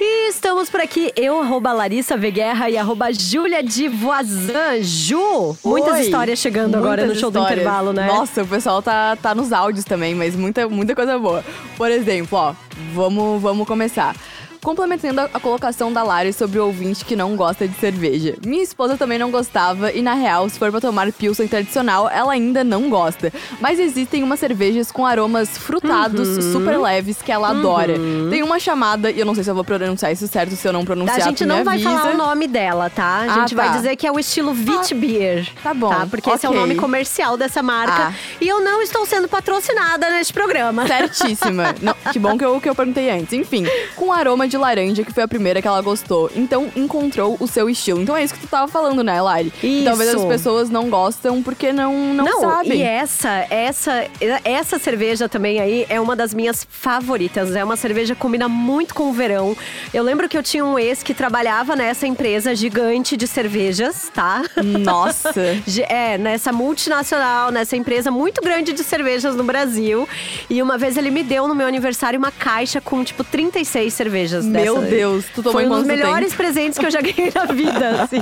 E 0.01 0.29
estamos 0.29 0.69
por 0.69 0.81
aqui, 0.81 1.13
eu, 1.15 1.41
arroba 1.41 1.73
Larissa 1.73 2.17
Veguerra 2.17 2.69
e 2.69 2.77
arroba 2.77 3.13
Júlia 3.13 3.63
de 3.63 3.87
Voisin. 3.87 4.83
Ju, 4.83 5.57
muitas 5.65 5.95
Oi. 5.95 6.01
histórias 6.01 6.41
chegando 6.41 6.75
agora 6.75 7.03
no 7.03 7.15
Muitas 7.15 7.21
show 7.21 7.31
do 7.31 7.39
intervalo, 7.39 7.93
né? 7.93 8.09
Nossa, 8.09 8.43
o 8.43 8.47
pessoal 8.49 8.83
tá, 8.83 9.15
tá 9.15 9.37
nos 9.37 9.53
áudios 9.53 9.85
também, 9.85 10.17
mas 10.17 10.35
muita, 10.35 10.69
muita 10.69 10.97
coisa 10.97 11.17
boa. 11.17 11.45
Por 11.77 11.93
exemplo, 11.93 12.37
ó, 12.37 12.55
vamos, 12.93 13.41
vamos 13.41 13.69
começar. 13.69 14.17
Complementando 14.63 15.21
a, 15.23 15.41
colocação 15.41 15.93
da 15.93 16.03
Lari 16.05 16.33
sobre 16.33 16.59
o 16.61 16.67
ouvinte 16.67 17.05
que 17.05 17.17
não 17.17 17.35
gosta 17.35 17.67
de 17.67 17.75
cerveja. 17.79 18.37
Minha 18.47 18.63
esposa 18.63 18.97
também 18.97 19.19
não 19.19 19.29
gostava 19.31 19.91
e, 19.91 20.01
na 20.01 20.15
real, 20.15 20.49
se 20.49 20.57
for 20.59 20.71
pra 20.71 20.81
tomar 20.81 21.11
Pilsen 21.13 21.49
tradicional, 21.49 22.09
ela 22.09 22.33
ainda 22.33 22.63
não 22.63 22.89
gosta. 22.89 23.33
Mas 23.61 23.81
existem 23.81 24.23
umas 24.23 24.39
cervejas 24.39 24.93
com 24.93 25.05
aromas 25.05 25.59
frutados 25.59 26.29
Uhum. 26.37 26.53
super 26.53 26.79
leves 26.79 27.21
que 27.21 27.33
ela 27.33 27.49
adora. 27.51 27.95
Tem 28.31 28.43
uma 28.43 28.61
chamada, 28.61 29.11
e 29.11 29.19
eu 29.19 29.27
não 29.27 29.35
sei 29.35 29.43
se 29.43 29.51
eu 29.51 29.55
vou 29.55 29.65
pronunciar 29.65 30.13
isso 30.13 30.29
certo, 30.29 30.55
se 30.55 30.67
eu 30.69 30.73
não 30.73 30.85
pronunciar, 30.85 31.17
A 31.19 31.21
gente 31.21 31.45
não 31.45 31.65
vai 31.65 31.75
avisa. 31.75 31.91
falar 31.91 32.15
o 32.15 32.17
nome 32.17 32.47
dela, 32.47 32.89
tá? 32.89 33.03
A 33.05 33.21
Ah, 33.23 33.29
gente 33.41 33.55
vai 33.57 33.69
tá. 33.69 33.77
dizer 33.77 33.97
que 33.97 34.07
é 34.07 34.13
o 34.13 34.19
estilo 34.19 34.53
Witbier. 34.53 35.49
tá 35.63 35.75
bom, 35.75 35.89
Tá? 35.91 36.07
Porque 36.09 36.31
esse 36.31 36.47
é 36.47 36.49
o 36.49 36.55
nome 36.55 36.77
comercial 36.77 37.37
dessa 37.37 37.63
marca. 37.65 38.09
Ah. 38.09 38.13
E 38.41 38.47
eu 38.47 38.61
não 38.61 38.81
estou 38.81 39.05
sendo 39.07 39.27
patrocinada 39.29 40.09
neste 40.11 40.33
programa. 40.33 40.87
Certíssima. 40.87 41.75
Não, 41.83 41.95
que 42.13 42.19
bom 42.19 42.39
que 42.39 42.45
eu, 42.45 42.61
que 42.61 42.69
eu 42.69 42.75
perguntei 42.75 43.11
antes. 43.11 43.33
Enfim, 43.33 43.65
com 43.97 44.13
aroma 44.13 44.47
de 44.47 44.52
laranja, 44.57 45.05
que 45.05 45.13
foi 45.13 45.23
a 45.23 45.29
primeira 45.29 45.61
que 45.61 45.69
ela 45.69 45.81
gostou. 45.81 46.31
Então, 46.35 46.71
encontrou 46.77 47.37
o 47.39 47.47
seu 47.47 47.69
estilo. 47.69 48.01
Então, 48.01 48.17
é 48.17 48.25
isso 48.25 48.35
que 48.35 48.41
tu 48.41 48.49
tava 48.49 48.69
falando, 48.69 49.03
né, 49.03 49.21
Lari? 49.21 49.53
Isso. 49.63 49.85
Talvez 49.85 50.15
as 50.15 50.25
pessoas 50.25 50.71
não 50.71 50.89
gostam 50.89 51.43
porque 51.43 51.73
não, 51.73 52.15
não, 52.15 52.41
sabem. 52.41 52.81
E 52.81 52.83
essa, 52.83 53.47
essa, 53.51 54.07
essa 54.45 54.79
cerveja 54.79 55.29
também 55.29 55.61
aí 55.61 55.87
é 55.89 56.01
uma 56.01 56.17
das 56.17 56.35
minhas 56.35 56.67
favoritas. 56.69 57.55
É 57.55 57.65
uma 57.65 57.77
cerveja 57.77 58.15
que 58.15 58.21
combina 58.21 58.49
muito 58.49 58.95
com 58.95 59.11
o 59.11 59.13
verão. 59.13 59.57
Eu 59.93 60.03
lembro 60.03 60.29
que 60.29 60.37
eu 60.37 60.43
tinha 60.43 60.65
um 60.65 60.79
ex 60.79 61.03
que 61.03 61.15
trabalhava 61.15 61.77
nessa 61.77 62.07
empresa 62.07 62.55
gigante 62.55 63.17
de 63.17 63.27
cervejas, 63.27 64.11
tá? 64.13 64.43
Nossa. 64.63 65.33
É, 65.89 66.17
nessa 66.17 66.53
multinacional, 66.53 67.51
nessa 67.51 67.77
empresa 67.77 68.11
muito 68.11 68.41
grande 68.41 68.73
de 68.73 68.85
cervejas 68.85 69.35
no 69.35 69.43
Brasil. 69.43 70.09
E 70.49 70.63
uma 70.63 70.79
vez 70.79 70.97
ele 70.97 71.11
me 71.11 71.23
deu 71.23 71.49
no 71.49 71.55
meu 71.55 71.67
aniversário 71.67 72.19
uma 72.19 72.31
caixa 72.31 72.81
com, 72.81 73.03
tipo, 73.03 73.25
36 73.25 73.93
cervejas 73.93 74.42
Meu 74.43 74.77
dessa. 74.77 74.87
Deus, 74.89 75.25
tu 75.35 75.43
tomou 75.43 75.53
Foi 75.53 75.67
um 75.67 75.71
dos 75.71 75.87
melhores 75.87 76.31
tempo? 76.31 76.37
presentes 76.37 76.79
que 76.79 76.87
eu 76.87 76.91
já 76.91 77.01
ganhei 77.01 77.33
na 77.35 77.45
vida, 77.47 78.03
assim. 78.03 78.21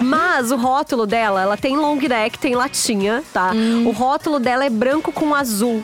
Mas 0.00 0.50
o 0.50 0.56
rótulo 0.56 1.06
dela, 1.06 1.42
ela 1.42 1.56
tem 1.56 1.76
long 1.76 1.96
neck, 1.96 2.38
tem 2.38 2.54
latinha, 2.54 3.22
tá? 3.32 3.52
Hum. 3.54 3.86
O 3.86 3.90
rótulo 3.90 4.38
dela 4.38 4.64
é 4.64 4.70
branco 4.70 5.12
com 5.12 5.34
azul. 5.34 5.82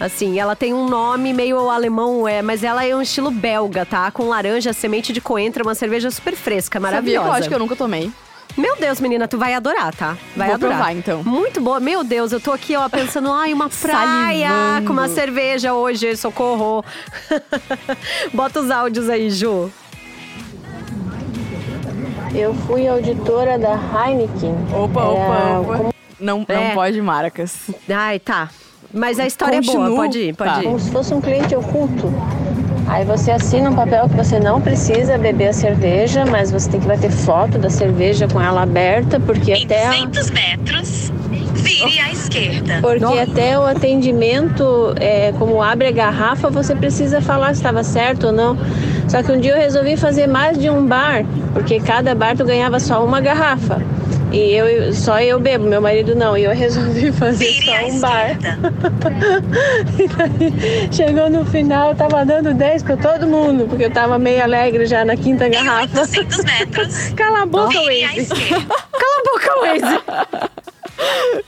Assim, 0.00 0.38
ela 0.40 0.56
tem 0.56 0.74
um 0.74 0.88
nome 0.88 1.32
meio 1.32 1.70
alemão, 1.70 2.26
é, 2.26 2.42
mas 2.42 2.64
ela 2.64 2.84
é 2.84 2.94
um 2.94 3.00
estilo 3.00 3.30
belga, 3.30 3.86
tá? 3.86 4.10
Com 4.10 4.28
laranja, 4.28 4.72
semente 4.72 5.12
de 5.12 5.20
coentro, 5.20 5.62
uma 5.62 5.74
cerveja 5.74 6.10
super 6.10 6.34
fresca, 6.34 6.78
Sabia 6.78 6.90
maravilhosa. 6.90 7.24
que 7.24 7.28
eu 7.30 7.32
acho 7.38 7.48
que 7.48 7.54
eu 7.54 7.58
nunca 7.60 7.76
tomei. 7.76 8.10
Meu 8.56 8.76
Deus, 8.76 9.00
menina, 9.00 9.26
tu 9.26 9.36
vai 9.36 9.52
adorar, 9.54 9.92
tá? 9.94 10.16
Vai 10.36 10.46
Vou 10.48 10.54
adorar. 10.54 10.76
provar, 10.76 10.92
então. 10.92 11.24
Muito 11.24 11.60
boa. 11.60 11.80
Meu 11.80 12.04
Deus, 12.04 12.30
eu 12.30 12.40
tô 12.40 12.52
aqui, 12.52 12.76
ó, 12.76 12.88
pensando, 12.88 13.30
ai, 13.32 13.52
uma 13.52 13.68
praia 13.82 14.48
Salivando. 14.48 14.86
com 14.86 14.92
uma 14.92 15.08
cerveja 15.08 15.74
hoje, 15.74 16.16
socorro. 16.16 16.84
Bota 18.32 18.60
os 18.60 18.70
áudios 18.70 19.08
aí, 19.08 19.28
Ju. 19.30 19.70
Eu 22.34 22.54
fui 22.66 22.86
auditora 22.88 23.58
da 23.58 23.74
Heineken. 23.74 24.54
Opa, 24.72 25.00
Era 25.00 25.10
opa, 25.60 25.60
opa. 25.60 25.94
Não, 26.18 26.38
não 26.48 26.56
É. 26.56 26.74
pode 26.74 27.00
marcas. 27.02 27.56
Ai, 27.88 28.18
tá. 28.18 28.50
Mas 28.92 29.18
a 29.18 29.26
história 29.26 29.56
é 29.56 29.60
Continuo. 29.60 29.86
boa, 29.86 29.96
pode 29.96 30.18
ir, 30.20 30.34
pode 30.36 30.50
Tá. 30.52 30.60
ir. 30.60 30.64
como 30.64 30.78
se 30.78 30.90
fosse 30.90 31.12
um 31.14 31.20
cliente 31.20 31.54
oculto. 31.56 32.12
Aí 32.86 33.04
você 33.04 33.30
assina 33.30 33.70
um 33.70 33.74
papel 33.74 34.08
que 34.08 34.16
você 34.16 34.38
não 34.38 34.60
precisa 34.60 35.16
beber 35.16 35.48
a 35.48 35.52
cerveja, 35.52 36.24
mas 36.26 36.50
você 36.50 36.70
tem 36.70 36.80
que 36.80 36.86
bater 36.86 37.10
foto 37.10 37.58
da 37.58 37.70
cerveja 37.70 38.28
com 38.28 38.40
ela 38.40 38.62
aberta, 38.62 39.18
porque 39.18 39.52
em 39.52 39.64
até. 39.64 39.88
200 39.88 40.30
metros, 40.30 41.12
vire 41.54 41.98
à 41.98 42.10
esquerda. 42.12 42.78
Porque 42.82 43.04
Nossa. 43.04 43.22
até 43.22 43.58
o 43.58 43.62
atendimento, 43.62 44.94
é, 45.00 45.32
como 45.38 45.62
abre 45.62 45.88
a 45.88 45.92
garrafa, 45.92 46.50
você 46.50 46.74
precisa 46.74 47.20
falar 47.20 47.48
se 47.48 47.60
estava 47.60 47.82
certo 47.82 48.28
ou 48.28 48.32
não. 48.32 48.56
Só 49.08 49.22
que 49.22 49.32
um 49.32 49.40
dia 49.40 49.52
eu 49.52 49.58
resolvi 49.58 49.96
fazer 49.96 50.26
mais 50.26 50.58
de 50.58 50.68
um 50.68 50.86
bar, 50.86 51.24
porque 51.52 51.80
cada 51.80 52.14
bar 52.14 52.36
tu 52.36 52.44
ganhava 52.44 52.78
só 52.78 53.04
uma 53.04 53.20
garrafa. 53.20 53.80
E 54.32 54.52
eu, 54.54 54.92
só 54.92 55.20
eu 55.20 55.38
bebo, 55.38 55.64
meu 55.66 55.80
marido 55.80 56.14
não. 56.14 56.36
E 56.36 56.44
eu 56.44 56.50
resolvi 56.54 57.12
fazer 57.12 57.46
Vire 57.46 57.66
só 57.66 57.86
um 57.86 58.00
bar. 58.00 58.38
E 59.98 60.08
daí, 60.08 60.88
chegou 60.92 61.30
no 61.30 61.44
final, 61.44 61.90
eu 61.90 61.94
tava 61.94 62.24
dando 62.24 62.52
10 62.54 62.82
pra 62.82 62.96
todo 62.96 63.26
mundo, 63.26 63.66
porque 63.68 63.84
eu 63.84 63.90
tava 63.90 64.18
meio 64.18 64.42
alegre 64.42 64.86
já 64.86 65.04
na 65.04 65.16
quinta 65.16 65.48
garrafa. 65.48 66.00
800 66.00 66.44
metros, 66.44 67.08
Cala 67.16 67.42
a 67.42 67.46
boca, 67.46 67.80
vire 67.86 68.04
Waze. 68.06 68.28
Cala 68.28 69.16
a 69.18 69.22
boca, 69.24 69.60
Waze! 69.60 70.53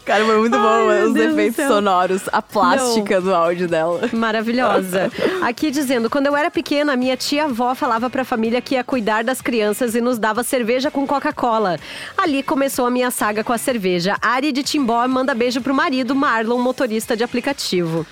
Cara, 0.05 0.25
foi 0.25 0.39
muito 0.39 0.55
Ai, 0.57 0.63
bom 0.63 0.87
meu 0.87 1.09
os 1.09 1.15
Deus 1.15 1.33
efeitos 1.33 1.57
céu. 1.57 1.69
sonoros, 1.69 2.23
a 2.33 2.41
plástica 2.41 3.21
do 3.21 3.35
áudio 3.35 3.67
dela. 3.69 4.09
Maravilhosa. 4.13 5.11
Aqui 5.43 5.71
dizendo, 5.71 6.09
quando 6.09 6.27
eu 6.27 6.37
era 6.37 6.51
pequena, 6.51 6.97
minha 6.97 7.17
tia-avó 7.17 7.75
falava 7.75 8.09
pra 8.09 8.25
família 8.25 8.61
que 8.61 8.75
ia 8.75 8.85
cuidar 8.85 9.25
das 9.25 9.41
crianças 9.41 9.95
e 9.95 10.01
nos 10.01 10.19
dava 10.19 10.43
cerveja 10.45 10.91
com 10.91 11.07
Coca-Cola. 11.07 11.79
Ali 12.17 12.43
começou 12.43 12.87
a 12.87 12.91
minha 12.91 13.11
saga 13.11 13.43
com 13.43 13.53
a 13.53 13.59
cerveja. 13.59 14.17
Ari 14.23 14.53
de 14.53 14.63
Timbó 14.63 15.07
manda 15.09 15.35
beijo 15.35 15.61
pro 15.61 15.75
marido, 15.75 16.15
Marlon, 16.15 16.59
motorista 16.59 17.17
de 17.17 17.25
aplicativo. 17.25 18.07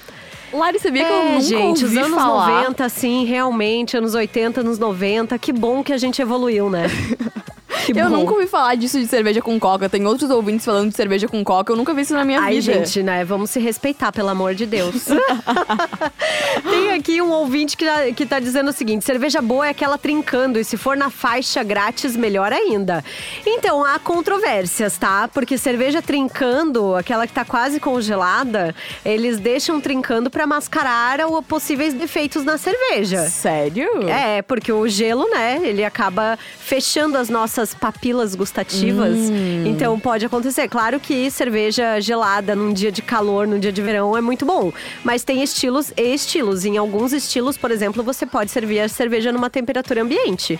Lari, 0.52 0.78
sabia 0.78 1.04
que 1.04 1.10
eu 1.10 1.16
É, 1.16 1.28
nunca 1.30 1.40
gente, 1.40 1.84
os 1.84 1.96
anos 1.96 2.14
falar. 2.14 2.62
90, 2.62 2.84
assim, 2.84 3.24
realmente, 3.24 3.96
anos 3.96 4.14
80, 4.14 4.60
anos 4.60 4.78
90, 4.78 5.36
que 5.38 5.52
bom 5.52 5.82
que 5.82 5.92
a 5.92 5.98
gente 5.98 6.22
evoluiu, 6.22 6.70
né? 6.70 6.84
Eu 7.94 8.08
nunca 8.10 8.32
ouvi 8.34 8.46
falar 8.46 8.74
disso 8.76 8.98
de 8.98 9.06
cerveja 9.06 9.40
com 9.40 9.58
coca. 9.58 9.88
Tem 9.88 10.06
outros 10.06 10.30
ouvintes 10.30 10.64
falando 10.64 10.90
de 10.90 10.96
cerveja 10.96 11.28
com 11.28 11.42
coca. 11.44 11.72
Eu 11.72 11.76
nunca 11.76 11.92
vi 11.94 12.02
isso 12.02 12.14
na 12.14 12.24
minha 12.24 12.40
Ai, 12.40 12.60
vida. 12.60 12.72
gente, 12.74 13.02
né? 13.02 13.24
Vamos 13.24 13.50
se 13.50 13.60
respeitar, 13.60 14.12
pelo 14.12 14.28
amor 14.28 14.54
de 14.54 14.66
Deus. 14.66 15.04
Tem 16.70 16.92
aqui 16.92 17.20
um 17.20 17.30
ouvinte 17.30 17.76
que, 17.76 17.84
tá- 17.84 18.12
que 18.14 18.26
tá 18.26 18.40
dizendo 18.40 18.70
o 18.70 18.72
seguinte: 18.72 19.04
cerveja 19.04 19.40
boa 19.40 19.66
é 19.66 19.70
aquela 19.70 19.98
trincando, 19.98 20.58
e 20.58 20.64
se 20.64 20.76
for 20.76 20.96
na 20.96 21.10
faixa 21.10 21.62
grátis, 21.62 22.16
melhor 22.16 22.52
ainda. 22.52 23.04
Então, 23.46 23.84
há 23.84 23.98
controvérsias, 23.98 24.96
tá? 24.98 25.28
Porque 25.28 25.56
cerveja 25.58 26.00
trincando, 26.02 26.94
aquela 26.94 27.26
que 27.26 27.32
tá 27.32 27.44
quase 27.44 27.80
congelada, 27.80 28.74
eles 29.04 29.38
deixam 29.38 29.80
trincando 29.80 30.30
pra 30.30 30.46
mascarar 30.46 31.18
possíveis 31.48 31.94
defeitos 31.94 32.44
na 32.44 32.56
cerveja. 32.58 33.28
Sério? 33.28 34.08
É, 34.08 34.42
porque 34.42 34.72
o 34.72 34.86
gelo, 34.88 35.28
né, 35.30 35.60
ele 35.62 35.84
acaba 35.84 36.38
fechando 36.58 37.16
as 37.18 37.28
nossas 37.28 37.63
papilas 37.72 38.34
gustativas. 38.34 39.16
Então 39.64 39.98
pode 39.98 40.26
acontecer. 40.26 40.68
Claro 40.68 40.98
que 40.98 41.30
cerveja 41.30 42.00
gelada 42.00 42.56
num 42.56 42.72
dia 42.72 42.90
de 42.90 43.00
calor, 43.00 43.46
num 43.46 43.58
dia 43.58 43.72
de 43.72 43.80
verão 43.80 44.16
é 44.16 44.20
muito 44.20 44.44
bom. 44.44 44.72
Mas 45.04 45.22
tem 45.22 45.42
estilos 45.42 45.92
e 45.96 46.14
estilos. 46.14 46.64
Em 46.64 46.76
alguns 46.76 47.12
estilos, 47.12 47.56
por 47.56 47.70
exemplo, 47.70 48.02
você 48.02 48.26
pode 48.26 48.50
servir 48.50 48.80
a 48.80 48.88
cerveja 48.88 49.32
numa 49.32 49.48
temperatura 49.48 50.02
ambiente. 50.02 50.58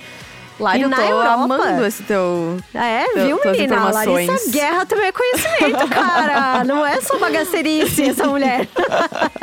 Lari, 0.59 0.79
E 0.79 0.83
eu 0.83 0.89
na 0.89 0.97
tô 0.97 1.03
Europa? 1.03 1.31
amando 1.33 1.85
esse 1.85 2.03
teu... 2.05 2.59
É, 2.73 3.05
Teu- 3.13 3.27
viu, 3.27 3.41
menina? 3.45 3.91
Larissa 3.91 4.51
Guerra 4.51 4.87
também 4.87 5.07
é 5.07 5.13
conhecimento, 5.13 5.89
cara. 5.89 6.63
Não 6.65 6.87
é 6.87 7.01
só 7.01 7.19
bagacerice 7.19 8.11
essa 8.11 8.27
mulher. 8.29 8.69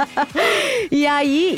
e 0.89 1.05
aí, 1.05 1.55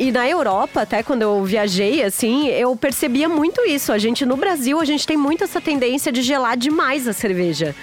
e, 0.00 0.08
e 0.08 0.12
na 0.12 0.28
Europa, 0.28 0.82
até 0.82 1.02
quando 1.02 1.22
eu 1.22 1.42
viajei, 1.44 2.02
assim, 2.04 2.48
eu 2.48 2.74
percebia 2.76 3.28
muito 3.28 3.60
isso. 3.66 3.92
A 3.92 3.98
gente, 3.98 4.24
no 4.24 4.36
Brasil, 4.36 4.80
a 4.80 4.84
gente 4.84 5.06
tem 5.06 5.16
muito 5.16 5.42
essa 5.44 5.60
tendência 5.60 6.12
de 6.12 6.22
gelar 6.22 6.56
demais 6.56 7.08
a 7.08 7.12
cerveja. 7.12 7.74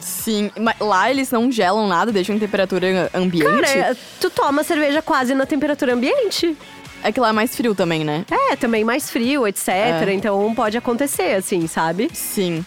Sim, 0.00 0.50
mas 0.58 0.74
lá 0.80 1.10
eles 1.10 1.30
não 1.30 1.50
gelam 1.50 1.86
nada, 1.86 2.12
deixam 2.12 2.34
em 2.34 2.38
temperatura 2.38 3.10
ambiente. 3.14 3.72
Cara, 3.74 3.96
tu 4.20 4.28
toma 4.30 4.62
cerveja 4.64 5.00
quase 5.00 5.34
na 5.34 5.46
temperatura 5.46 5.94
ambiente. 5.94 6.56
É 7.02 7.10
que 7.10 7.18
lá 7.20 7.30
é 7.30 7.32
mais 7.32 7.54
frio 7.56 7.74
também, 7.74 8.04
né? 8.04 8.24
É, 8.30 8.56
também 8.56 8.84
mais 8.84 9.10
frio, 9.10 9.46
etc. 9.46 9.68
É. 9.68 10.12
Então 10.12 10.54
pode 10.54 10.76
acontecer, 10.78 11.34
assim, 11.34 11.66
sabe? 11.66 12.08
Sim. 12.14 12.64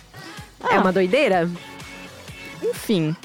É 0.70 0.76
Ah. 0.76 0.82
uma 0.82 0.92
doideira. 0.92 1.50
Enfim. 2.64 3.16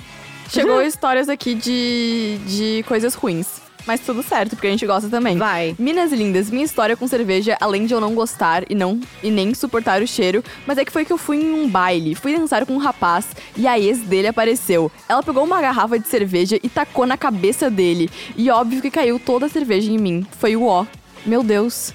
Chegou 0.49 0.83
histórias 0.83 1.29
aqui 1.29 1.55
de, 1.55 2.39
de 2.47 2.85
coisas 2.89 3.15
ruins. 3.15 3.60
Mas 3.87 4.01
tudo 4.01 4.23
certo, 4.23 4.51
porque 4.51 4.67
a 4.67 4.71
gente 4.71 4.87
gosta 4.87 5.09
também. 5.09 5.37
Vai. 5.37 5.75
Minas 5.79 6.13
lindas, 6.13 6.51
minha 6.51 6.65
história 6.65 6.97
com 6.97 7.07
cerveja, 7.07 7.57
além 7.61 7.87
de 7.87 7.95
eu 7.95 8.01
não 8.01 8.15
gostar 8.15 8.65
e 8.71 8.75
não 8.75 9.01
e 9.23 9.31
nem 9.31 9.55
suportar 9.55 10.03
o 10.03 10.07
cheiro, 10.07 10.45
mas 10.67 10.79
é 10.79 10.85
que 10.85 10.93
foi 10.93 11.05
que 11.05 11.13
eu 11.13 11.19
fui 11.19 11.39
em 11.39 11.53
um 11.53 11.69
baile, 11.69 12.15
fui 12.15 12.37
dançar 12.37 12.65
com 12.67 12.75
um 12.75 12.79
rapaz 12.79 13.27
e 13.57 13.67
a 13.67 13.79
ex 13.79 14.01
dele 14.01 14.29
apareceu. 14.29 14.91
Ela 15.09 15.23
pegou 15.23 15.45
uma 15.45 15.61
garrafa 15.61 15.99
de 15.99 16.09
cerveja 16.09 16.59
e 16.63 16.69
tacou 16.69 17.07
na 17.07 17.17
cabeça 17.17 17.71
dele. 17.71 18.11
E 18.37 18.51
óbvio 18.51 18.83
que 18.83 18.91
caiu 18.91 19.19
toda 19.19 19.47
a 19.47 19.49
cerveja 19.49 19.91
em 19.91 19.99
mim. 19.99 20.27
Foi 20.39 20.57
o 20.57 20.65
ó. 20.67 20.87
Meu 21.25 21.43
Deus. 21.43 21.93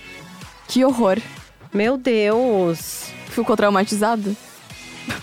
Que 0.67 0.83
horror. 0.83 1.19
Meu 1.73 1.97
Deus. 1.97 3.05
Ficou 3.29 3.55
traumatizado? 3.55 4.35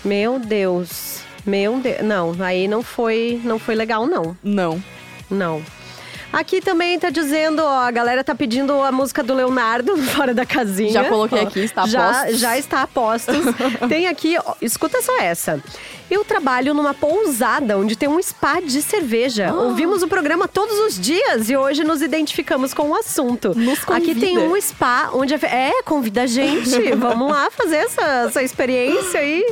Meu 0.03 0.39
Deus. 0.39 1.21
Meu 1.45 1.79
Deus. 1.79 2.01
Não, 2.01 2.35
aí 2.39 2.67
não 2.67 2.81
foi, 2.81 3.41
não 3.43 3.59
foi 3.59 3.75
legal, 3.75 4.05
não. 4.05 4.37
Não. 4.43 4.83
Não. 5.29 5.61
Aqui 6.33 6.59
também 6.59 6.97
tá 6.97 7.11
dizendo, 7.11 7.61
ó, 7.61 7.81
a 7.81 7.91
galera 7.91 8.23
tá 8.23 8.33
pedindo 8.33 8.73
a 8.81 8.91
música 8.91 9.21
do 9.21 9.35
Leonardo 9.35 9.95
fora 10.15 10.33
da 10.33 10.47
casinha. 10.47 10.91
Já 10.91 11.05
coloquei 11.05 11.39
aqui, 11.39 11.59
está 11.59 11.83
a 11.83 11.87
já, 11.87 12.11
postos. 12.11 12.39
Já 12.39 12.57
está 12.57 12.81
a 12.81 12.87
postos. 12.87 13.45
tem 13.87 14.07
aqui, 14.07 14.35
ó, 14.43 14.55
escuta 14.59 14.99
só 15.03 15.19
essa. 15.21 15.61
Eu 16.09 16.25
trabalho 16.25 16.73
numa 16.73 16.93
pousada 16.93 17.77
onde 17.77 17.95
tem 17.95 18.09
um 18.09 18.21
spa 18.21 18.59
de 18.59 18.81
cerveja. 18.81 19.49
Ah. 19.49 19.53
Ouvimos 19.53 20.03
o 20.03 20.07
programa 20.07 20.47
todos 20.47 20.77
os 20.79 20.99
dias 20.99 21.49
e 21.49 21.55
hoje 21.55 21.83
nos 21.83 22.01
identificamos 22.01 22.73
com 22.73 22.89
o 22.89 22.95
assunto. 22.95 23.57
Nos 23.57 23.79
Aqui 23.87 24.13
tem 24.13 24.35
convida. 24.35 24.53
um 24.53 24.61
spa 24.61 25.11
onde... 25.13 25.33
a 25.33 25.39
É, 25.43 25.81
convida 25.83 26.23
a 26.23 26.27
gente. 26.27 26.69
Vamos 26.97 27.31
lá 27.31 27.49
fazer 27.51 27.77
essa, 27.77 28.25
essa 28.27 28.43
experiência 28.43 29.19
aí. 29.19 29.43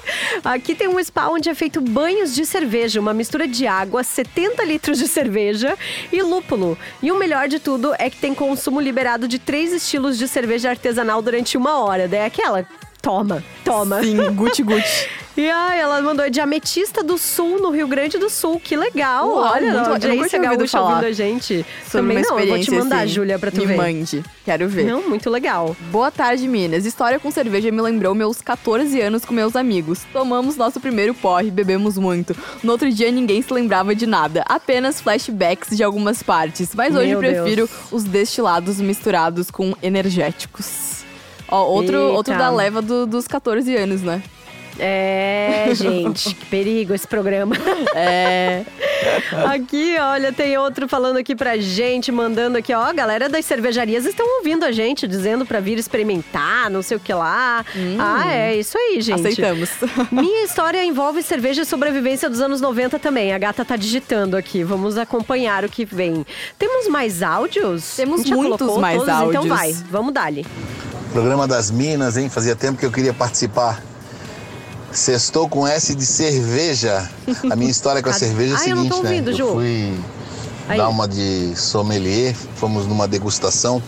Aqui 0.44 0.76
tem 0.76 0.88
um 0.88 1.04
spa 1.04 1.30
onde 1.30 1.50
é 1.50 1.56
feito 1.56 1.80
banhos 1.80 2.36
de 2.36 2.46
cerveja. 2.46 3.00
Uma 3.00 3.13
mistura 3.13 3.48
de 3.48 3.65
água, 3.65 4.04
70 4.04 4.63
litros 4.65 4.98
de 5.00 5.08
cerveja 5.08 5.78
e 6.12 6.22
lúpulo. 6.22 6.70
E 7.01 7.12
o 7.12 7.17
melhor 7.17 7.47
de 7.47 7.60
tudo 7.60 7.93
é 7.97 8.10
que 8.10 8.17
tem 8.17 8.34
consumo 8.34 8.79
liberado 8.79 9.27
de 9.27 9.39
três 9.39 9.71
estilos 9.71 10.17
de 10.17 10.27
cerveja 10.27 10.69
artesanal 10.69 11.21
durante 11.21 11.57
uma 11.57 11.79
hora. 11.84 12.07
Daí 12.07 12.19
é 12.19 12.25
aquela... 12.25 12.65
Toma, 13.01 13.43
toma. 13.65 14.03
Sim, 14.03 14.31
guti-guti. 14.34 15.10
E 15.38 15.50
ai, 15.50 15.80
ela 15.80 16.02
mandou 16.02 16.30
de 16.30 16.41
Ametista 16.41 17.02
do 17.02 17.17
Sul, 17.17 17.58
no 17.62 17.72
Rio 17.72 17.88
Grande 17.88 18.17
do 18.17 18.30
Sul. 18.30 18.60
Que 18.60 18.76
legal. 18.76 19.30
Uau, 19.30 19.54
Olha, 19.54 19.62
muito- 19.72 19.78
a 19.78 19.82
eu 20.10 20.15
nunca 20.15 20.30
tinha 20.30 20.41
ouvido 20.41 20.58
gaúcha 20.60 20.78
falar 20.78 20.89
ouvindo 20.89 21.06
a 21.08 21.12
gente. 21.13 21.65
Sobre 21.89 22.08
Também 22.15 22.22
não, 22.24 22.39
eu 22.39 22.48
vou 22.48 22.60
te 22.60 22.72
mandar, 22.72 22.98
assim. 23.04 23.08
Júlia, 23.13 23.39
pra 23.39 23.50
tu 23.50 23.62
Me 23.62 23.65
ver. 23.67 23.78
mande. 23.78 24.24
Quero 24.44 24.67
ver. 24.67 24.86
Não, 24.86 25.02
muito 25.08 25.30
legal. 25.30 25.74
Boa 25.89 26.12
tarde, 26.12 26.46
Minas. 26.50 26.86
História 26.86 27.17
com 27.17 27.32
cerveja 27.32 27.72
me 27.72 27.82
lembrou 27.82 28.13
meus 28.13 28.41
14 28.41 29.00
anos 29.00 29.24
com 29.24 29.34
meus 29.34 29.56
amigos. 29.56 30.02
Tomamos 30.12 30.58
nosso 30.58 30.82
primeiro 30.82 31.13
porre, 31.13 31.50
bebemos 31.50 31.98
muito. 31.98 32.36
No 32.62 32.74
outro 32.74 32.91
dia 32.91 33.10
ninguém 33.10 33.41
se 33.41 33.54
lembrava 33.54 33.96
de 33.96 34.06
nada, 34.06 34.44
apenas 34.50 35.00
flashbacks 35.00 35.76
de 35.78 35.82
algumas 35.84 36.22
partes. 36.22 36.76
Mas 36.76 36.94
hoje 36.94 37.08
Meu 37.12 37.20
prefiro 37.20 37.67
Deus. 37.67 37.72
os 37.91 38.04
destilados 38.04 38.82
misturados 38.82 39.50
com 39.50 39.74
energéticos. 39.82 41.04
Ó, 41.48 41.65
outro, 41.65 41.98
Eita. 41.98 42.13
outro 42.13 42.38
da 42.38 42.50
leva 42.50 42.82
do- 42.82 43.06
dos 43.06 43.28
14 43.28 43.76
anos, 43.76 44.02
né? 44.02 44.22
É, 44.79 45.69
gente, 45.75 46.34
que 46.36 46.45
perigo 46.45 46.93
esse 46.93 47.07
programa. 47.07 47.55
É. 47.95 48.63
Aqui, 49.45 49.95
olha, 49.99 50.31
tem 50.31 50.57
outro 50.57 50.88
falando 50.88 51.17
aqui 51.17 51.36
pra 51.36 51.57
gente, 51.57 52.12
mandando 52.12 52.57
aqui, 52.57 52.73
ó, 52.73 52.81
a 52.81 52.93
galera 52.93 53.27
das 53.27 53.45
cervejarias 53.45 54.05
estão 54.05 54.25
ouvindo 54.38 54.63
a 54.63 54.71
gente, 54.71 55.07
dizendo 55.07 55.45
pra 55.45 55.60
vir 55.60 55.77
experimentar, 55.77 56.69
não 56.69 56.81
sei 56.81 56.97
o 56.97 56.99
que 56.99 57.13
lá. 57.13 57.65
Ah, 57.99 58.34
é 58.34 58.55
isso 58.55 58.77
aí, 58.77 59.01
gente. 59.01 59.19
Aceitamos. 59.19 59.69
Minha 60.12 60.43
história 60.43 60.84
envolve 60.84 61.21
cerveja 61.23 61.62
e 61.62 61.65
sobrevivência 61.65 62.29
dos 62.29 62.41
anos 62.41 62.62
90 62.62 62.99
também. 62.99 63.34
A 63.34 63.38
gata 63.38 63.65
tá 63.65 63.75
digitando 63.75 64.38
aqui. 64.38 64.63
Vamos 64.63 64.97
acompanhar 64.97 65.65
o 65.65 65.69
que 65.69 65.86
vem. 65.86 66.25
Temos 66.57 66.88
mais 66.88 67.21
áudios? 67.21 67.95
Temos 67.95 68.25
muitos 68.25 68.77
mais 68.77 68.97
todos? 68.97 69.13
Então 69.13 69.41
áudios. 69.41 69.47
vai, 69.47 69.73
vamos 69.89 70.13
dali. 70.13 70.45
Programa 71.12 71.47
das 71.47 71.69
Minas, 71.69 72.17
hein? 72.17 72.29
Fazia 72.29 72.55
tempo 72.55 72.79
que 72.79 72.86
eu 72.86 72.91
queria 72.91 73.13
participar. 73.13 73.81
Sextou 74.91 75.47
com 75.47 75.65
S 75.67 75.95
de 75.95 76.06
cerveja. 76.06 77.10
A 77.49 77.56
minha 77.56 77.71
história 77.71 78.01
com 78.01 78.10
a 78.10 78.12
Ah, 78.13 78.15
cerveja 78.15 78.54
é 78.54 78.58
a 78.58 78.60
ah, 78.60 78.67
eu 78.67 78.75
não 78.75 78.84
seguinte, 78.84 78.89
tô 78.89 78.97
ouvindo, 78.97 79.32
né? 79.32 79.38
Ju. 79.38 79.43
Eu 79.43 79.54
fui 79.54 79.99
Aí. 80.69 80.77
dar 80.77 80.89
uma 80.89 81.08
de 81.08 81.54
sommelier, 81.56 82.36
fomos 82.56 82.86
numa 82.86 83.08
degustação 83.08 83.82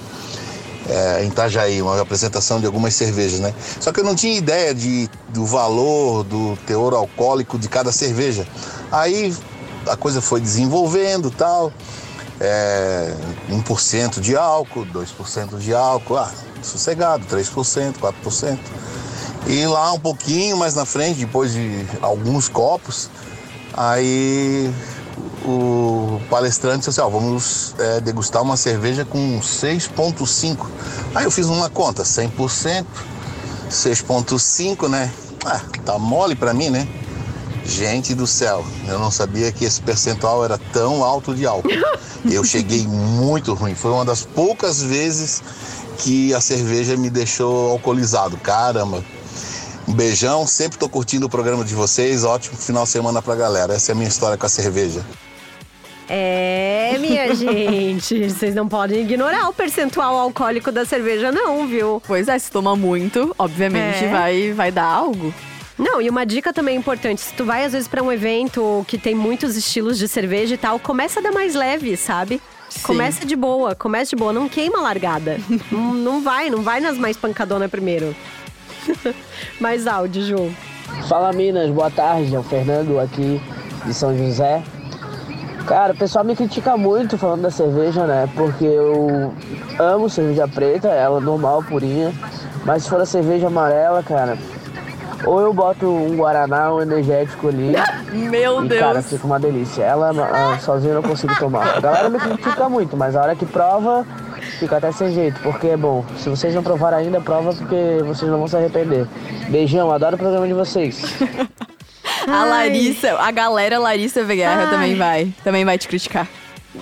é, 0.89 1.23
em 1.23 1.27
Itajaí, 1.27 1.81
uma 1.81 1.99
apresentação 1.99 2.59
de 2.59 2.65
algumas 2.65 2.93
cervejas, 2.93 3.39
né? 3.39 3.53
Só 3.79 3.91
que 3.91 3.99
eu 3.99 4.03
não 4.03 4.15
tinha 4.15 4.37
ideia 4.37 4.73
de, 4.73 5.09
do 5.29 5.45
valor, 5.45 6.23
do 6.23 6.57
teor 6.65 6.93
alcoólico 6.93 7.57
de 7.57 7.67
cada 7.67 7.91
cerveja. 7.91 8.47
Aí 8.91 9.33
a 9.87 9.95
coisa 9.95 10.21
foi 10.21 10.41
desenvolvendo 10.41 11.31
tal. 11.31 11.71
é, 12.39 13.13
1% 13.49 14.19
de 14.19 14.35
álcool, 14.35 14.85
2% 14.85 15.57
de 15.57 15.73
álcool, 15.73 16.17
ah, 16.17 16.31
sossegado, 16.61 17.25
3%, 17.25 17.93
4%. 17.99 18.57
E 19.47 19.65
lá 19.67 19.91
um 19.91 19.99
pouquinho 19.99 20.57
mais 20.57 20.73
na 20.73 20.85
frente, 20.85 21.19
depois 21.19 21.53
de 21.53 21.85
alguns 22.01 22.47
copos, 22.47 23.09
aí 23.73 24.73
o 25.45 26.19
palestrante 26.29 26.79
disse 26.79 26.89
assim, 26.89 27.01
ó, 27.01 27.09
vamos 27.09 27.75
é, 27.77 27.99
degustar 27.99 28.41
uma 28.41 28.55
cerveja 28.55 29.03
com 29.03 29.39
6,5. 29.41 30.67
Aí 31.13 31.25
eu 31.25 31.31
fiz 31.31 31.47
uma 31.47 31.69
conta, 31.69 32.03
100%, 32.03 32.85
6,5, 33.69 34.87
né? 34.87 35.11
Ah, 35.45 35.61
tá 35.83 35.99
mole 35.99 36.35
para 36.35 36.53
mim, 36.53 36.69
né? 36.69 36.87
Gente 37.65 38.13
do 38.13 38.27
céu, 38.27 38.65
eu 38.87 38.99
não 38.99 39.09
sabia 39.09 39.51
que 39.51 39.65
esse 39.65 39.81
percentual 39.81 40.43
era 40.43 40.57
tão 40.57 41.03
alto 41.03 41.33
de 41.33 41.45
álcool. 41.45 41.69
Eu 42.29 42.43
cheguei 42.43 42.87
muito 42.87 43.53
ruim. 43.53 43.75
Foi 43.75 43.91
uma 43.91 44.05
das 44.05 44.23
poucas 44.23 44.81
vezes 44.81 45.41
que 45.97 46.33
a 46.33 46.41
cerveja 46.41 46.95
me 46.95 47.09
deixou 47.09 47.71
alcoolizado. 47.71 48.37
Caramba. 48.37 49.03
Um 49.87 49.93
beijão, 49.93 50.47
sempre 50.47 50.77
tô 50.77 50.87
curtindo 50.87 51.25
o 51.25 51.29
programa 51.29 51.63
de 51.63 51.75
vocês. 51.75 52.23
Ótimo 52.23 52.57
final 52.57 52.83
de 52.83 52.89
semana 52.89 53.21
pra 53.21 53.35
galera. 53.35 53.73
Essa 53.73 53.91
é 53.91 53.93
a 53.93 53.95
minha 53.95 54.07
história 54.07 54.37
com 54.37 54.45
a 54.45 54.49
cerveja. 54.49 55.03
É, 56.07 56.97
minha 56.99 57.33
gente, 57.35 58.29
vocês 58.29 58.53
não 58.55 58.67
podem 58.67 59.01
ignorar 59.01 59.49
o 59.49 59.53
percentual 59.53 60.17
alcoólico 60.17 60.71
da 60.71 60.85
cerveja, 60.85 61.31
não, 61.31 61.67
viu? 61.67 62.01
Pois 62.05 62.27
é, 62.27 62.37
se 62.37 62.51
toma 62.51 62.75
muito, 62.75 63.33
obviamente 63.37 64.05
é. 64.05 64.11
vai, 64.11 64.53
vai 64.53 64.71
dar 64.71 64.85
algo. 64.85 65.33
Não, 65.77 66.01
e 66.01 66.09
uma 66.09 66.25
dica 66.25 66.53
também 66.53 66.77
importante: 66.77 67.21
se 67.21 67.33
tu 67.33 67.45
vai 67.45 67.65
às 67.65 67.71
vezes 67.71 67.87
para 67.87 68.03
um 68.03 68.11
evento 68.11 68.85
que 68.87 68.97
tem 68.97 69.15
muitos 69.15 69.55
estilos 69.55 69.97
de 69.97 70.07
cerveja 70.07 70.53
e 70.53 70.57
tal, 70.57 70.79
começa 70.79 71.19
a 71.19 71.23
dar 71.23 71.31
mais 71.31 71.55
leve, 71.55 71.97
sabe? 71.97 72.41
Sim. 72.69 72.81
Começa 72.83 73.25
de 73.25 73.35
boa, 73.35 73.75
começa 73.75 74.09
de 74.09 74.15
boa, 74.15 74.33
não 74.33 74.49
queima 74.49 74.79
a 74.79 74.81
largada. 74.81 75.39
não, 75.71 75.93
não 75.93 76.21
vai, 76.21 76.49
não 76.49 76.61
vai 76.61 76.79
nas 76.79 76.97
mais 76.97 77.17
pancadonas 77.17 77.69
primeiro. 77.69 78.15
mais 79.59 79.87
áudio, 79.87 80.23
Ju. 80.23 80.51
Fala 81.07 81.31
Minas, 81.33 81.69
boa 81.69 81.89
tarde, 81.89 82.35
é 82.35 82.39
o 82.39 82.43
Fernando 82.43 82.99
aqui 82.99 83.41
de 83.85 83.93
São 83.93 84.15
José. 84.17 84.63
Cara, 85.65 85.93
o 85.93 85.97
pessoal 85.97 86.25
me 86.25 86.35
critica 86.35 86.75
muito 86.75 87.17
falando 87.17 87.43
da 87.43 87.51
cerveja, 87.51 88.05
né? 88.05 88.29
Porque 88.35 88.65
eu 88.65 89.33
amo 89.79 90.09
cerveja 90.09 90.47
preta, 90.47 90.89
ela 90.89 91.21
normal, 91.21 91.63
purinha. 91.63 92.13
Mas 92.65 92.83
se 92.83 92.89
for 92.89 92.99
a 92.99 93.05
cerveja 93.05 93.47
amarela, 93.47 94.03
cara, 94.03 94.37
ou 95.25 95.39
eu 95.39 95.53
boto 95.53 95.87
um 95.87 96.17
Guaraná, 96.17 96.73
um 96.73 96.81
energético 96.81 97.47
ali. 97.47 97.73
Meu 98.11 98.63
e, 98.63 98.67
Deus. 98.67 98.81
Cara, 98.81 99.01
fica 99.01 99.25
uma 99.25 99.39
delícia. 99.39 99.83
Ela 99.83 100.11
a, 100.11 100.59
sozinha 100.59 100.93
eu 100.93 101.01
não 101.01 101.09
consigo 101.09 101.33
tomar. 101.39 101.77
A 101.77 101.79
galera 101.79 102.09
me 102.09 102.19
critica 102.19 102.67
muito, 102.67 102.97
mas 102.97 103.15
a 103.15 103.21
hora 103.21 103.35
que 103.35 103.45
prova, 103.45 104.05
fica 104.63 104.77
até 104.77 104.91
sem 104.91 105.13
jeito. 105.13 105.39
Porque 105.41 105.67
é 105.67 105.77
bom. 105.77 106.05
Se 106.17 106.29
vocês 106.29 106.55
não 106.55 106.63
provaram 106.63 106.97
ainda, 106.97 107.19
prova 107.19 107.53
porque 107.53 108.01
vocês 108.05 108.29
não 108.31 108.39
vão 108.39 108.47
se 108.47 108.55
arrepender. 108.55 109.07
Beijão, 109.49 109.91
adoro 109.91 110.15
o 110.15 110.19
programa 110.19 110.47
de 110.47 110.53
vocês. 110.53 111.03
a 112.27 112.45
Larissa, 112.45 113.19
a 113.19 113.31
galera 113.31 113.77
Larissa 113.77 114.23
Veguerra 114.23 114.67
também 114.67 114.95
vai. 114.95 115.33
Também 115.43 115.65
vai 115.65 115.77
te 115.77 115.87
criticar. 115.87 116.27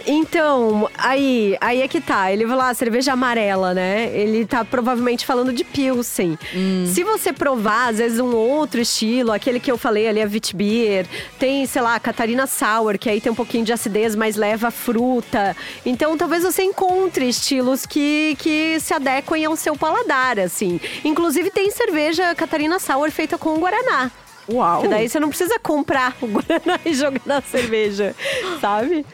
Então, 0.08 0.90
aí, 0.98 1.58
aí 1.60 1.82
é 1.82 1.88
que 1.88 2.00
tá. 2.00 2.32
Ele 2.32 2.48
falou, 2.48 2.64
ah, 2.64 2.74
cerveja 2.74 3.14
amarela, 3.14 3.74
né? 3.74 4.10
Ele 4.14 4.46
tá 4.46 4.64
provavelmente 4.64 5.26
falando 5.26 5.52
de 5.52 5.64
Pilsen. 5.64 6.38
Hum. 6.56 6.86
Se 6.88 7.04
você 7.04 7.34
provar, 7.34 7.90
às 7.90 7.98
vezes, 7.98 8.20
um 8.20 8.34
outro 8.34 8.80
estilo, 8.80 9.32
aquele 9.32 9.60
que 9.60 9.72
eu 9.72 9.78
falei 9.78 10.08
ali, 10.08 10.22
a 10.22 10.26
Witbier, 10.26 11.06
tem, 11.38 11.66
sei 11.66 11.82
lá, 11.82 11.96
a 11.96 12.00
Catarina 12.00 12.48
Sour, 12.48 12.98
que 12.98 13.10
aí 13.10 13.20
tem 13.20 13.32
um 13.32 13.36
pouquinho 13.36 13.66
de 13.66 13.74
acidez, 13.74 14.16
mas 14.16 14.36
leva 14.36 14.72
fruta. 14.72 15.56
Então, 15.86 16.18
talvez 16.18 16.44
você 16.44 16.64
encontre 16.64 17.28
estilos 17.28 17.86
que, 17.86 18.36
que 18.40 18.80
se 18.80 18.94
adequem 18.94 19.46
ao 19.46 19.56
seu 19.56 19.76
paladar, 19.76 20.40
assim. 20.40 20.80
Inclusive, 21.04 21.52
tem 21.52 21.70
cerveja 21.70 22.34
Catarina 22.36 22.80
Sour 22.80 23.12
feita 23.12 23.38
com 23.38 23.60
Guaraná. 23.60 24.10
Uau! 24.50 24.82
Que 24.82 24.88
daí 24.88 25.08
você 25.08 25.20
não 25.20 25.30
precisa 25.30 25.60
comprar 25.60 26.16
o 26.22 26.28
Guaraná 26.28 26.80
e 26.86 26.94
jogar 26.94 27.22
na 27.26 27.42
cerveja, 27.42 28.16
sabe? 28.60 29.06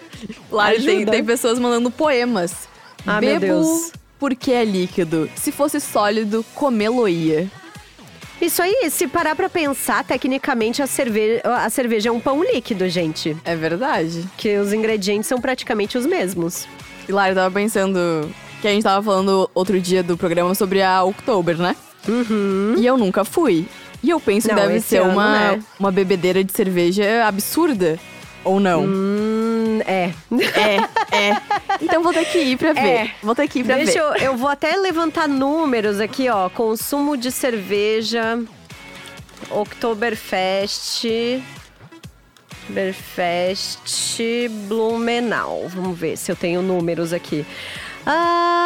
Lá 0.51 0.71
tem, 0.73 1.05
tem 1.05 1.23
pessoas 1.23 1.59
mandando 1.59 1.91
poemas. 1.91 2.67
Ah, 3.05 3.19
Bebo 3.19 3.63
porque 4.19 4.51
é 4.51 4.65
líquido. 4.65 5.29
Se 5.35 5.51
fosse 5.51 5.79
sólido, 5.79 6.43
comê-lo-ia. 6.55 7.47
Isso 8.39 8.61
aí, 8.61 8.87
se 8.91 9.07
parar 9.07 9.35
pra 9.35 9.49
pensar, 9.49 10.03
tecnicamente 10.03 10.81
a 10.81 10.87
cerveja, 10.87 11.41
a 11.43 11.69
cerveja 11.69 12.09
é 12.09 12.11
um 12.11 12.19
pão 12.19 12.43
líquido, 12.43 12.87
gente. 12.87 13.35
É 13.43 13.55
verdade. 13.55 14.25
Que 14.37 14.57
os 14.57 14.73
ingredientes 14.73 15.27
são 15.27 15.41
praticamente 15.41 15.97
os 15.97 16.05
mesmos. 16.05 16.67
E 17.09 17.11
lá, 17.11 17.29
eu 17.29 17.35
tava 17.35 17.51
pensando 17.51 18.29
que 18.61 18.67
a 18.67 18.71
gente 18.71 18.83
tava 18.83 19.03
falando 19.03 19.49
outro 19.55 19.79
dia 19.79 20.03
do 20.03 20.15
programa 20.15 20.53
sobre 20.53 20.83
a 20.83 21.03
Oktober, 21.03 21.57
né? 21.57 21.75
Uhum. 22.07 22.75
E 22.77 22.85
eu 22.85 22.95
nunca 22.95 23.25
fui. 23.25 23.65
E 24.03 24.09
eu 24.11 24.19
penso 24.19 24.47
Não, 24.47 24.55
que 24.55 24.61
deve 24.61 24.81
ser 24.81 24.97
ano, 24.97 25.13
uma, 25.13 25.51
né? 25.55 25.63
uma 25.79 25.91
bebedeira 25.91 26.43
de 26.43 26.51
cerveja 26.51 27.25
absurda. 27.25 27.99
Ou 28.43 28.59
não? 28.59 28.83
Hum, 28.85 29.16
é. 29.87 30.13
É, 30.59 30.75
é. 31.15 31.41
Então 31.81 32.03
vou 32.03 32.13
ter 32.13 32.25
que 32.25 32.37
ir 32.39 32.57
pra 32.57 32.73
ver. 32.73 32.81
É. 32.81 33.11
Vou 33.23 33.33
ter 33.33 33.47
que 33.47 33.59
ir 33.59 33.63
pra 33.63 33.75
Deixa 33.75 33.93
ver. 33.93 33.99
eu, 33.99 34.31
eu 34.31 34.37
vou 34.37 34.49
até 34.49 34.75
levantar 34.75 35.27
números 35.27 35.99
aqui, 35.99 36.29
ó. 36.29 36.49
Consumo 36.49 37.15
de 37.15 37.31
cerveja, 37.31 38.39
Oktoberfest, 39.49 41.05
Oktoberfest, 42.67 44.19
Blumenau. 44.67 45.67
Vamos 45.69 45.97
ver 45.97 46.17
se 46.17 46.31
eu 46.31 46.35
tenho 46.35 46.61
números 46.61 47.13
aqui. 47.13 47.45
Ah. 48.09 48.57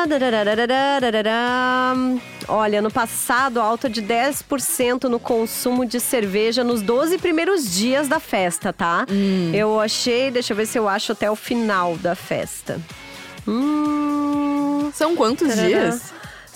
Olha, 2.48 2.82
no 2.82 2.92
passado, 2.92 3.60
alta 3.60 3.90
de 3.90 4.02
10% 4.02 5.04
no 5.06 5.20
consumo 5.20 5.86
de 5.86 6.00
cerveja 6.00 6.64
nos 6.64 6.82
12 6.82 7.18
primeiros 7.18 7.72
dias 7.74 8.08
da 8.08 8.20
festa, 8.20 8.72
tá? 8.74 9.06
Eu 9.54 9.80
achei, 9.80 10.30
deixa 10.32 10.54
eu 10.54 10.58
ver 10.58 10.66
se 10.66 10.78
eu 10.78 10.88
acho 10.88 11.12
até 11.12 11.30
o 11.30 11.36
final 11.36 11.96
da 11.98 12.16
festa. 12.16 12.80
Hum, 13.48 14.92
São 14.94 15.16
quantos 15.16 15.48
tarará. 15.50 15.68
dias? 15.68 16.14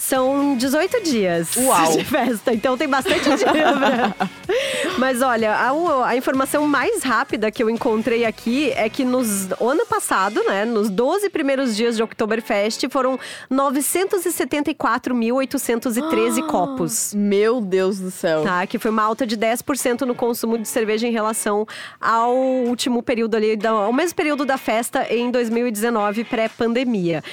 São 0.08 0.56
18 0.56 1.02
dias 1.04 1.56
Uau. 1.58 1.98
de 1.98 2.06
festa, 2.06 2.54
então 2.54 2.78
tem 2.78 2.88
bastante 2.88 3.24
dia. 3.38 3.48
pra- 3.48 4.14
Mas 5.00 5.24
olha, 5.24 5.52
a, 5.56 5.72
a 6.08 6.16
informação 6.16 6.68
mais 6.68 7.02
rápida 7.04 7.50
que 7.50 7.64
eu 7.64 7.70
encontrei 7.72 8.24
aqui 8.24 8.72
é 8.76 8.88
que 8.88 9.04
nos 9.04 9.50
ano 9.60 9.84
passado, 9.88 10.44
né, 10.44 10.64
nos 10.64 10.92
12 10.92 11.28
primeiros 11.32 11.76
dias 11.76 11.98
de 11.98 12.04
Oktoberfest, 12.04 12.88
foram 12.90 13.20
974.813 13.52 16.46
copos. 16.48 17.14
Meu 17.16 17.60
Deus 17.62 17.98
do 18.00 18.12
céu. 18.12 18.44
Tá, 18.44 18.68
que 18.68 18.78
foi 18.78 18.92
uma 18.92 19.02
alta 19.04 19.26
de 19.26 19.36
10% 19.38 20.02
no 20.02 20.14
consumo 20.14 20.58
de 20.58 20.68
cerveja 20.68 21.08
em 21.08 21.12
relação 21.12 21.66
ao 22.00 22.36
último 22.36 23.02
período 23.02 23.36
ali, 23.36 23.58
ao 23.68 23.92
mesmo 23.94 24.16
período 24.16 24.46
da 24.46 24.58
festa 24.58 25.08
em 25.10 25.32
2019, 25.32 26.24
pré-pandemia. 26.26 27.24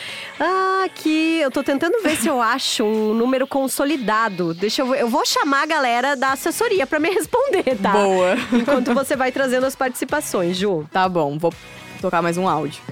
Ah, 0.41 0.85
aqui 0.87 1.39
eu 1.41 1.51
tô 1.51 1.63
tentando 1.63 2.03
ver 2.03 2.17
se 2.17 2.29
eu 2.29 2.41
acho 2.41 2.62
um 2.83 3.15
número 3.15 3.47
consolidado. 3.47 4.55
Deixa 4.55 4.83
eu 4.83 4.95
eu 4.95 5.09
vou 5.09 5.25
chamar 5.25 5.63
a 5.63 5.67
galera 5.67 6.17
da 6.17 6.33
assessoria 6.33 6.87
pra 6.87 7.01
me 7.01 7.11
responder, 7.15 7.77
tá? 7.83 7.93
Boa. 7.93 8.37
Enquanto 8.53 8.95
você 8.95 9.17
vai 9.17 9.33
trazendo 9.33 9.67
as 9.67 9.75
participações, 9.75 10.57
Ju. 10.57 10.85
Tá 10.93 11.09
bom, 11.09 11.39
vou 11.39 11.53
tocar 12.01 12.23
mais 12.23 12.37
um 12.39 12.49
áudio. 12.49 12.83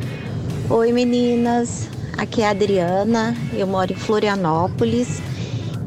Oi 0.68 0.92
meninas, 0.92 1.88
aqui 2.16 2.42
é 2.42 2.46
a 2.46 2.50
Adriana, 2.50 3.36
eu 3.52 3.66
moro 3.66 3.92
em 3.92 3.96
Florianópolis 3.96 5.20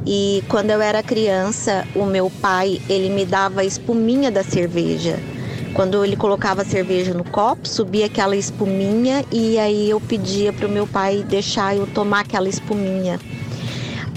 e 0.05 0.43
quando 0.49 0.69
eu 0.69 0.81
era 0.81 1.01
criança, 1.01 1.87
o 1.95 2.05
meu 2.05 2.29
pai, 2.29 2.81
ele 2.89 3.09
me 3.09 3.25
dava 3.25 3.61
a 3.61 3.65
espuminha 3.65 4.29
da 4.29 4.43
cerveja. 4.43 5.17
Quando 5.73 6.03
ele 6.03 6.15
colocava 6.15 6.61
a 6.61 6.65
cerveja 6.65 7.13
no 7.13 7.23
copo, 7.23 7.67
subia 7.67 8.05
aquela 8.05 8.35
espuminha 8.35 9.25
e 9.31 9.57
aí 9.57 9.89
eu 9.89 9.99
pedia 9.99 10.53
pro 10.53 10.69
meu 10.69 10.85
pai 10.85 11.23
deixar 11.27 11.75
eu 11.75 11.87
tomar 11.87 12.19
aquela 12.19 12.47
espuminha. 12.47 13.19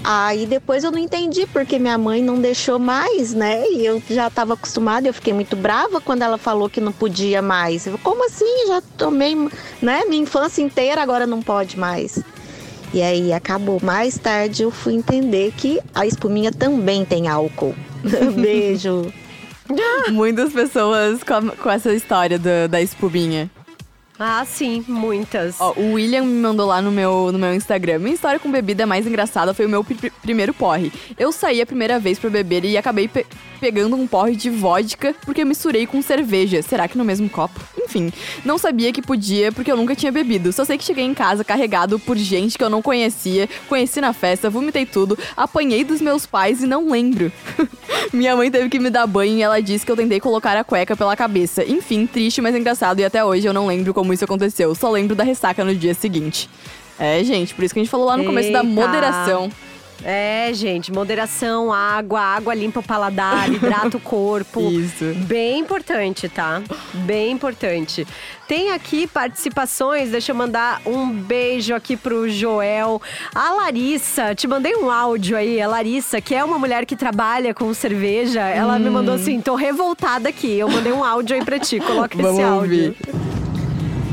Aí 0.08 0.46
depois 0.46 0.84
eu 0.84 0.92
não 0.92 1.00
entendi 1.00 1.46
porque 1.52 1.80
minha 1.80 1.98
mãe 1.98 2.22
não 2.22 2.40
deixou 2.40 2.78
mais, 2.78 3.34
né? 3.34 3.64
E 3.68 3.84
eu 3.84 4.00
já 4.08 4.28
estava 4.28 4.54
acostumada, 4.54 5.08
eu 5.08 5.12
fiquei 5.12 5.32
muito 5.32 5.56
brava 5.56 6.00
quando 6.00 6.22
ela 6.22 6.38
falou 6.38 6.70
que 6.70 6.80
não 6.80 6.92
podia 6.92 7.42
mais. 7.42 7.88
Eu, 7.88 7.98
como 7.98 8.24
assim? 8.24 8.68
Já 8.68 8.80
tomei, 8.96 9.34
né? 9.82 10.04
Minha 10.08 10.22
infância 10.22 10.62
inteira 10.62 11.02
agora 11.02 11.26
não 11.26 11.42
pode 11.42 11.76
mais. 11.76 12.20
E 12.94 13.02
aí 13.02 13.32
acabou. 13.32 13.80
Mais 13.82 14.16
tarde 14.16 14.62
eu 14.62 14.70
fui 14.70 14.94
entender 14.94 15.52
que 15.56 15.80
a 15.92 16.06
espuminha 16.06 16.52
também 16.52 17.04
tem 17.04 17.26
álcool. 17.26 17.74
Beijo. 18.40 19.12
Muitas 20.12 20.52
pessoas 20.52 21.20
com, 21.24 21.48
com 21.60 21.68
essa 21.68 21.92
história 21.92 22.38
do- 22.38 22.68
da 22.70 22.80
espuminha. 22.80 23.50
Ah, 24.18 24.44
sim, 24.46 24.82
muitas. 24.88 25.60
Ó, 25.60 25.72
o 25.76 25.92
William 25.92 26.24
me 26.24 26.40
mandou 26.40 26.66
lá 26.66 26.80
no 26.80 26.90
meu, 26.90 27.30
no 27.30 27.38
meu 27.38 27.54
Instagram. 27.54 27.98
Minha 27.98 28.14
história 28.14 28.40
com 28.40 28.50
bebida 28.50 28.86
mais 28.86 29.06
engraçada 29.06 29.52
foi 29.52 29.66
o 29.66 29.68
meu 29.68 29.84
pri- 29.84 30.10
primeiro 30.22 30.54
porre. 30.54 30.90
Eu 31.18 31.30
saí 31.32 31.60
a 31.60 31.66
primeira 31.66 31.98
vez 31.98 32.18
pra 32.18 32.30
beber 32.30 32.64
e 32.64 32.78
acabei 32.78 33.08
pe- 33.08 33.26
pegando 33.60 33.96
um 33.96 34.06
porre 34.06 34.36
de 34.36 34.50
vodka 34.50 35.14
porque 35.24 35.42
eu 35.42 35.46
misturei 35.46 35.86
com 35.86 36.00
cerveja. 36.02 36.62
Será 36.62 36.86
que 36.88 36.96
no 36.96 37.04
mesmo 37.04 37.28
copo? 37.28 37.60
Enfim, 37.78 38.12
não 38.44 38.58
sabia 38.58 38.92
que 38.92 39.02
podia 39.02 39.52
porque 39.52 39.70
eu 39.70 39.76
nunca 39.76 39.94
tinha 39.94 40.12
bebido. 40.12 40.52
Só 40.52 40.64
sei 40.64 40.76
que 40.76 40.84
cheguei 40.84 41.04
em 41.04 41.14
casa 41.14 41.44
carregado 41.44 41.98
por 41.98 42.16
gente 42.16 42.58
que 42.58 42.64
eu 42.64 42.70
não 42.70 42.82
conhecia, 42.82 43.48
conheci 43.68 44.00
na 44.00 44.12
festa, 44.12 44.50
vomitei 44.50 44.84
tudo, 44.84 45.18
apanhei 45.36 45.84
dos 45.84 46.00
meus 46.00 46.26
pais 46.26 46.62
e 46.62 46.66
não 46.66 46.90
lembro. 46.90 47.32
Minha 48.12 48.36
mãe 48.36 48.50
teve 48.50 48.68
que 48.68 48.78
me 48.78 48.90
dar 48.90 49.06
banho 49.06 49.38
e 49.38 49.42
ela 49.42 49.60
disse 49.60 49.84
que 49.84 49.92
eu 49.92 49.96
tentei 49.96 50.20
colocar 50.20 50.56
a 50.56 50.64
cueca 50.64 50.96
pela 50.96 51.16
cabeça. 51.16 51.64
Enfim, 51.64 52.06
triste, 52.06 52.40
mas 52.40 52.54
engraçado 52.54 53.00
e 53.00 53.04
até 53.04 53.24
hoje 53.24 53.46
eu 53.46 53.52
não 53.52 53.66
lembro 53.66 53.94
como 53.94 54.12
isso 54.12 54.24
aconteceu. 54.24 54.74
Só 54.74 54.90
lembro 54.90 55.14
da 55.14 55.24
ressaca 55.24 55.64
no 55.64 55.74
dia 55.74 55.94
seguinte. 55.94 56.48
É, 56.98 57.22
gente, 57.22 57.54
por 57.54 57.64
isso 57.64 57.74
que 57.74 57.80
a 57.80 57.82
gente 57.82 57.90
falou 57.90 58.06
lá 58.06 58.16
no 58.16 58.24
começo 58.24 58.50
da 58.50 58.62
moderação. 58.62 59.50
É, 60.04 60.50
gente, 60.52 60.92
moderação, 60.92 61.72
água, 61.72 62.20
água 62.20 62.54
limpa 62.54 62.80
o 62.80 62.82
paladar, 62.82 63.50
hidrata 63.50 63.96
o 63.96 64.00
corpo. 64.00 64.60
Isso. 64.70 65.04
Bem 65.26 65.60
importante, 65.60 66.28
tá? 66.28 66.62
Bem 66.92 67.32
importante. 67.32 68.06
Tem 68.46 68.70
aqui 68.70 69.06
participações, 69.06 70.10
deixa 70.10 70.30
eu 70.30 70.36
mandar 70.36 70.80
um 70.86 71.10
beijo 71.10 71.74
aqui 71.74 71.96
pro 71.96 72.28
Joel. 72.28 73.00
A 73.34 73.52
Larissa, 73.54 74.34
te 74.34 74.46
mandei 74.46 74.76
um 74.76 74.90
áudio 74.90 75.36
aí, 75.36 75.60
a 75.60 75.66
Larissa, 75.66 76.20
que 76.20 76.34
é 76.34 76.44
uma 76.44 76.58
mulher 76.58 76.86
que 76.86 76.94
trabalha 76.94 77.52
com 77.52 77.72
cerveja, 77.74 78.42
ela 78.42 78.76
hum. 78.76 78.80
me 78.80 78.90
mandou 78.90 79.14
assim, 79.14 79.40
tô 79.40 79.54
revoltada 79.54 80.28
aqui. 80.28 80.58
Eu 80.58 80.68
mandei 80.68 80.92
um 80.92 81.02
áudio 81.02 81.36
aí 81.36 81.44
pra 81.44 81.58
ti, 81.58 81.80
coloca 81.80 82.14
esse 82.20 82.42
áudio. 82.42 82.56
Ouvir. 82.56 82.96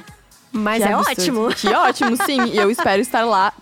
Mas 0.51 0.83
que 0.83 0.89
é 0.89 0.93
absurdo. 0.93 1.11
ótimo. 1.11 1.47
Que 1.55 1.67
ótimo, 1.67 2.17
sim. 2.25 2.43
E 2.45 2.57
eu 2.57 2.71
espero 2.71 2.99
estar 3.01 3.23
lá 3.23 3.53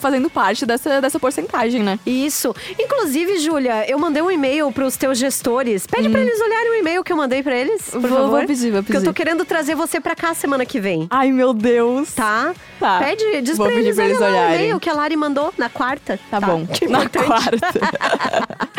fazendo 0.00 0.28
parte 0.28 0.66
dessa, 0.66 1.00
dessa 1.00 1.20
porcentagem, 1.20 1.82
né? 1.82 1.98
Isso. 2.04 2.54
Inclusive, 2.78 3.38
Júlia, 3.38 3.88
eu 3.88 3.98
mandei 3.98 4.22
um 4.22 4.30
e-mail 4.30 4.72
pros 4.72 4.96
teus 4.96 5.18
gestores. 5.18 5.86
Pede 5.86 6.08
hum. 6.08 6.12
pra 6.12 6.20
eles 6.20 6.40
olharem 6.40 6.70
o 6.70 6.74
e-mail 6.74 7.04
que 7.04 7.12
eu 7.12 7.16
mandei 7.16 7.42
pra 7.42 7.56
eles, 7.56 7.90
por 7.90 8.00
vou, 8.00 8.10
favor. 8.10 8.30
Vou 8.30 8.46
pedir, 8.46 8.70
vou 8.70 8.82
pedir. 8.82 8.84
Porque 8.84 8.96
eu 8.96 9.04
tô 9.04 9.12
querendo 9.12 9.44
trazer 9.44 9.74
você 9.74 10.00
pra 10.00 10.16
cá 10.16 10.34
semana 10.34 10.64
que 10.66 10.80
vem. 10.80 11.06
Ai, 11.10 11.30
meu 11.30 11.52
Deus. 11.52 12.12
Tá? 12.14 12.52
Tá. 12.78 12.98
Pede, 12.98 13.42
diz 13.42 13.56
pra 13.56 13.72
eles, 13.72 13.94
pra 13.94 14.04
eles 14.06 14.20
olharem. 14.20 14.50
o 14.50 14.54
e-mail 14.54 14.80
que 14.80 14.88
a 14.88 14.94
Lari 14.94 15.16
mandou 15.16 15.52
na 15.56 15.68
quarta. 15.68 16.18
Tá, 16.30 16.40
tá. 16.40 16.46
bom. 16.46 16.66
Que 16.72 16.86
na 16.86 17.08
quarta. 17.08 17.58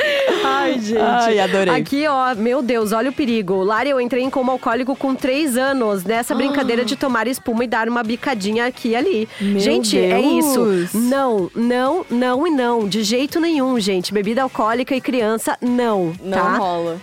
Ai, 0.44 0.80
gente. 0.80 0.98
Ai, 0.98 1.40
adorei. 1.40 1.76
Aqui, 1.76 2.08
ó, 2.08 2.34
meu 2.34 2.62
Deus, 2.62 2.92
olha 2.92 3.12
o 3.12 3.14
perigo. 3.14 3.64
Lari, 3.64 3.90
eu 3.90 4.02
entrei 4.02 4.24
em 4.24 4.30
coma 4.30 4.52
alcoólico 4.54 4.96
com 4.96 5.14
três 5.14 5.56
anos, 5.56 6.04
nessa 6.04 6.34
brincadeira 6.34 6.84
de 6.84 6.96
tomar 6.96 7.28
espuma 7.28 7.64
e 7.64 7.68
dar 7.68 7.88
uma 7.88 8.02
bicadinha 8.02 8.66
aqui 8.66 8.90
e 8.90 8.96
ali. 8.96 9.30
Meu 9.40 9.60
gente, 9.60 9.96
Deus. 9.96 10.14
é 10.14 10.20
isso. 10.20 10.98
Não, 11.12 11.52
não 11.54 12.06
não, 12.10 12.48
e 12.48 12.50
não. 12.50 12.88
De 12.88 13.04
jeito 13.04 13.38
nenhum, 13.38 13.78
gente. 13.82 14.14
Bebida 14.14 14.44
alcoólica 14.44 14.96
e 14.96 15.02
criança, 15.02 15.58
não. 15.60 16.14
Não 16.24 16.38
tá? 16.38 16.56
rola. 16.56 17.02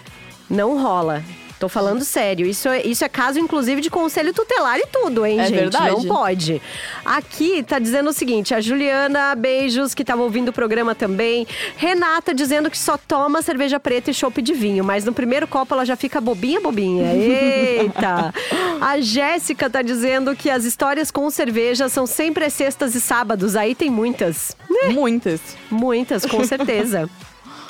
Não 0.49 0.83
rola. 0.83 1.23
Tô 1.59 1.69
falando 1.69 2.05
sério. 2.05 2.47
Isso 2.47 2.69
é, 2.69 2.83
isso 2.87 3.05
é 3.05 3.09
caso, 3.09 3.39
inclusive, 3.39 3.81
de 3.81 3.91
conselho 3.91 4.33
tutelar 4.33 4.79
e 4.79 4.87
tudo, 4.87 5.27
hein, 5.27 5.41
é 5.41 5.47
gente? 5.47 5.59
Verdade. 5.59 5.91
Não 5.91 6.05
pode. 6.05 6.63
Aqui 7.05 7.63
tá 7.65 7.79
dizendo 7.79 8.11
o 8.11 8.13
seguinte: 8.13 8.55
a 8.55 8.61
Juliana, 8.61 9.35
beijos, 9.35 9.93
que 9.93 10.05
tava 10.05 10.23
ouvindo 10.23 10.51
o 10.51 10.53
programa 10.53 10.95
também. 10.95 11.47
Renata 11.77 12.33
dizendo 12.33 12.71
que 12.71 12.79
só 12.79 12.97
toma 12.97 13.43
cerveja 13.43 13.81
preta 13.81 14.11
e 14.11 14.15
chopp 14.15 14.41
de 14.41 14.55
vinho, 14.55 14.85
mas 14.85 15.05
no 15.05 15.13
primeiro 15.13 15.49
copo 15.49 15.75
ela 15.75 15.85
já 15.85 15.97
fica 15.97 16.21
bobinha, 16.21 16.61
bobinha. 16.61 17.13
Eita! 17.13 18.33
a 18.81 19.01
Jéssica 19.01 19.69
tá 19.69 19.83
dizendo 19.83 20.37
que 20.37 20.49
as 20.49 20.65
histórias 20.65 21.11
com 21.11 21.29
cerveja 21.29 21.89
são 21.89 22.07
sempre 22.07 22.49
sextas 22.51 22.95
e 22.95 23.01
sábados. 23.01 23.57
Aí 23.57 23.75
tem 23.75 23.91
muitas. 23.91 24.57
Muitas. 24.93 25.41
Muitas, 25.71 26.25
com 26.25 26.45
certeza 26.45 27.11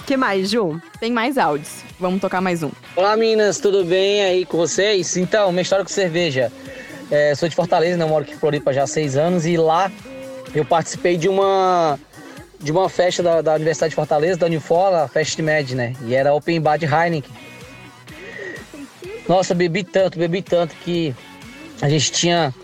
que 0.08 0.16
mais, 0.16 0.48
Ju? 0.48 0.80
Tem 0.98 1.12
mais 1.12 1.36
áudios. 1.36 1.84
Vamos 2.00 2.18
tocar 2.18 2.40
mais 2.40 2.62
um. 2.62 2.70
Olá, 2.96 3.14
meninas, 3.14 3.60
tudo 3.60 3.84
bem 3.84 4.22
aí 4.22 4.46
com 4.46 4.56
vocês? 4.56 5.18
Então, 5.18 5.52
minha 5.52 5.60
história 5.60 5.84
com 5.84 5.90
cerveja. 5.90 6.50
É, 7.10 7.34
sou 7.34 7.46
de 7.46 7.54
Fortaleza, 7.54 7.98
né? 7.98 8.04
Eu 8.04 8.08
moro 8.08 8.24
aqui 8.24 8.32
em 8.32 8.38
Floripa 8.38 8.72
já 8.72 8.84
há 8.84 8.86
seis 8.86 9.18
anos 9.18 9.44
e 9.44 9.58
lá 9.58 9.92
eu 10.54 10.64
participei 10.64 11.18
de 11.18 11.28
uma 11.28 11.98
de 12.58 12.72
uma 12.72 12.88
festa 12.88 13.22
da, 13.22 13.42
da 13.42 13.54
Universidade 13.56 13.90
de 13.90 13.96
Fortaleza, 13.96 14.38
da 14.38 14.46
Unifola, 14.46 15.06
Fest 15.08 15.38
Med, 15.40 15.74
né? 15.74 15.92
E 16.06 16.14
era 16.14 16.32
Open 16.32 16.58
Bar 16.58 16.78
de 16.78 16.86
Heineken. 16.86 17.30
Nossa, 19.28 19.54
bebi 19.54 19.84
tanto, 19.84 20.18
bebi 20.18 20.40
tanto 20.40 20.74
que 20.76 21.14
a 21.82 21.88
gente 21.90 22.10
tinha 22.12 22.54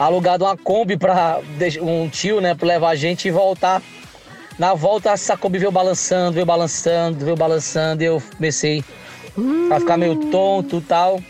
alugado 0.00 0.44
uma 0.44 0.56
Kombi 0.56 0.96
para 0.96 1.38
um 1.80 2.08
tio, 2.08 2.40
né, 2.40 2.56
para 2.56 2.66
levar 2.66 2.90
a 2.90 2.96
gente 2.96 3.28
e 3.28 3.30
voltar 3.30 3.80
na 4.58 4.74
volta, 4.74 5.12
a 5.12 5.36
Kombi 5.36 5.58
veio 5.58 5.70
balançando, 5.70 6.32
veio 6.32 6.44
balançando, 6.44 7.24
veio 7.24 7.36
balançando, 7.36 8.02
e 8.02 8.06
eu 8.06 8.20
comecei 8.36 8.84
hum. 9.36 9.68
a 9.72 9.78
ficar 9.78 9.96
meio 9.96 10.16
tonto 10.30 10.78
e 10.78 10.80
tal. 10.80 11.20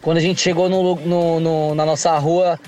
Quando 0.00 0.16
a 0.16 0.20
gente 0.20 0.40
chegou 0.40 0.68
no, 0.68 0.96
no, 0.96 1.40
no, 1.40 1.74
na 1.74 1.84
nossa 1.84 2.16
rua, 2.18 2.58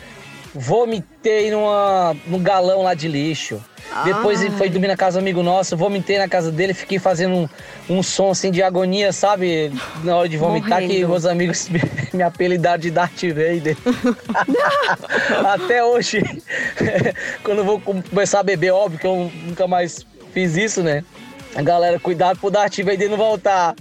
vomitei 0.56 1.50
numa, 1.50 2.16
num 2.26 2.42
galão 2.42 2.82
lá 2.82 2.94
de 2.94 3.08
lixo. 3.08 3.62
Depois 4.04 4.42
ele 4.42 4.50
foi 4.56 4.68
dormir 4.68 4.88
na 4.88 4.96
casa 4.96 5.18
do 5.18 5.22
amigo 5.22 5.42
nosso, 5.42 5.76
vomitei 5.76 6.18
na 6.18 6.28
casa 6.28 6.50
dele, 6.50 6.74
fiquei 6.74 6.98
fazendo 6.98 7.34
um, 7.34 7.48
um 7.88 8.02
som 8.02 8.30
assim 8.30 8.50
de 8.50 8.62
agonia, 8.62 9.12
sabe? 9.12 9.72
Na 10.02 10.16
hora 10.16 10.28
de 10.28 10.36
vomitar, 10.36 10.82
Morrendo. 10.82 10.92
que 10.92 11.06
meus 11.06 11.24
amigos 11.24 11.68
me, 11.70 11.80
me 12.12 12.22
apelidaram 12.22 12.78
de 12.78 12.90
Darth 12.90 13.22
Vader. 13.22 13.76
Até 15.52 15.84
hoje, 15.84 16.22
quando 17.42 17.58
eu 17.58 17.64
vou 17.64 17.80
começar 17.80 18.40
a 18.40 18.42
beber, 18.42 18.72
óbvio 18.72 18.98
que 18.98 19.06
eu 19.06 19.30
nunca 19.44 19.66
mais 19.66 20.04
fiz 20.32 20.56
isso, 20.56 20.82
né? 20.82 21.04
A 21.54 21.62
galera, 21.62 21.98
cuidado 21.98 22.38
pro 22.38 22.50
Darth 22.50 22.76
Vader 22.78 23.08
não 23.08 23.16
voltar. 23.16 23.74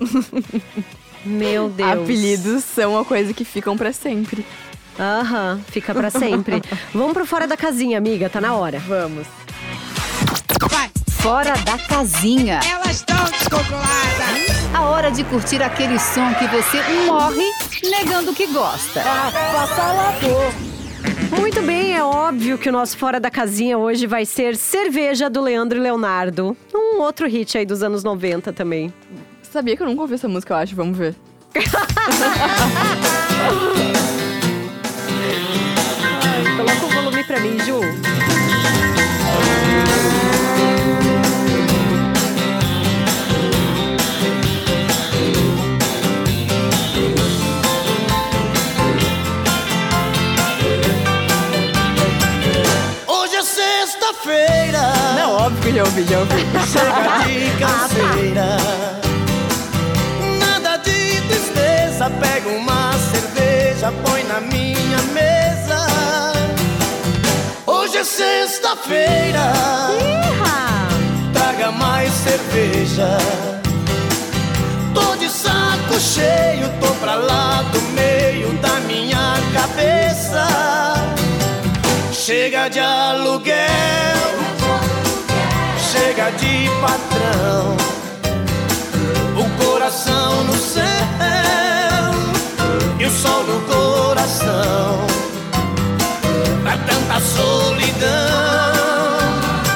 Meu 1.26 1.68
Deus. 1.68 1.90
Apelidos 1.90 2.64
são 2.64 2.94
uma 2.94 3.04
coisa 3.04 3.34
que 3.34 3.44
ficam 3.44 3.76
para 3.76 3.92
sempre. 3.92 4.46
Aham, 5.00 5.60
fica 5.68 5.94
para 5.94 6.10
sempre. 6.10 6.62
Vamos 6.94 7.14
pro 7.14 7.26
fora 7.26 7.48
da 7.48 7.58
casinha, 7.58 7.98
amiga, 7.98 8.30
tá 8.30 8.40
na 8.40 8.56
hora. 8.56 8.80
Vamos. 8.80 9.28
Vai. 10.70 10.90
Fora 11.10 11.54
da 11.58 11.78
casinha. 11.78 12.60
Elas 12.70 12.98
estão 12.98 13.24
descontroladas. 13.26 13.86
A 14.74 14.82
hora 14.84 15.12
de 15.12 15.24
curtir 15.24 15.62
aquele 15.62 16.00
som 16.00 16.34
que 16.36 16.48
você 16.48 16.82
morre 17.06 17.50
negando 17.84 18.34
que 18.34 18.48
gosta. 18.48 19.02
Avassalador. 19.02 20.54
Muito 21.38 21.62
bem, 21.62 21.96
é 21.96 22.04
óbvio 22.04 22.58
que 22.58 22.70
o 22.70 22.72
nosso 22.72 22.98
Fora 22.98 23.20
da 23.20 23.30
Casinha 23.30 23.78
hoje 23.78 24.08
vai 24.08 24.26
ser 24.26 24.56
Cerveja 24.56 25.30
do 25.30 25.42
Leandro 25.42 25.78
e 25.78 25.82
Leonardo. 25.82 26.56
Um 26.74 27.02
outro 27.02 27.28
hit 27.28 27.58
aí 27.58 27.66
dos 27.66 27.84
anos 27.84 28.04
90 28.04 28.54
também. 28.54 28.94
Sabia 29.44 29.76
que 29.76 29.84
eu 29.84 29.88
nunca 29.88 30.02
ouvi 30.02 30.16
essa 30.16 30.28
música, 30.28 30.54
eu 30.54 30.58
acho. 30.58 30.76
Vamos 30.76 30.98
ver. 30.98 31.16
mim, 37.46 37.60
Ju. 37.66 37.80
feira 54.24 54.94
Não, 55.16 55.36
óbvio 55.36 55.62
que 55.62 55.76
já 55.76 55.84
ouvi, 55.84 56.04
já 56.04 56.20
ouvi. 56.20 56.46
Chega 56.72 57.24
de 57.26 57.52
canseira. 57.60 58.58
Nada 60.40 60.78
de 60.78 61.22
tristeza. 61.28 62.10
Pega 62.10 62.50
uma 62.50 62.94
cerveja, 62.94 63.92
põe 64.04 64.24
na 64.24 64.40
minha 64.40 65.02
mesa. 65.14 65.95
Sexta-feira. 68.06 69.52
Traga 71.34 71.72
mais 71.72 72.14
cerveja. 72.14 73.18
Tô 74.94 75.16
de 75.16 75.28
saco 75.28 76.00
cheio, 76.00 76.70
tô 76.80 76.94
pra 77.02 77.16
lá 77.16 77.64
do 77.64 77.82
meio 77.94 78.54
da 78.60 78.80
minha 78.82 79.34
cabeça. 79.54 80.48
aluguel. 82.80 83.56
Chega 85.92 86.30
de 86.32 86.70
patrão, 86.82 87.76
o 89.36 89.66
coração 89.66 90.44
no 90.44 90.54
céu 90.54 90.84
e 93.00 93.06
o 93.06 93.10
sol 93.10 93.44
no 93.46 93.62
coração. 93.62 95.35
Tanta 97.08 97.20
solidão. 97.20 98.10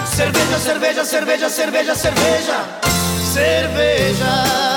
Cerveja, 0.05 0.59
cerveja, 0.59 1.05
cerveja, 1.05 1.49
cerveja, 1.49 1.95
cerveja, 1.95 2.65
cerveja 3.33 4.69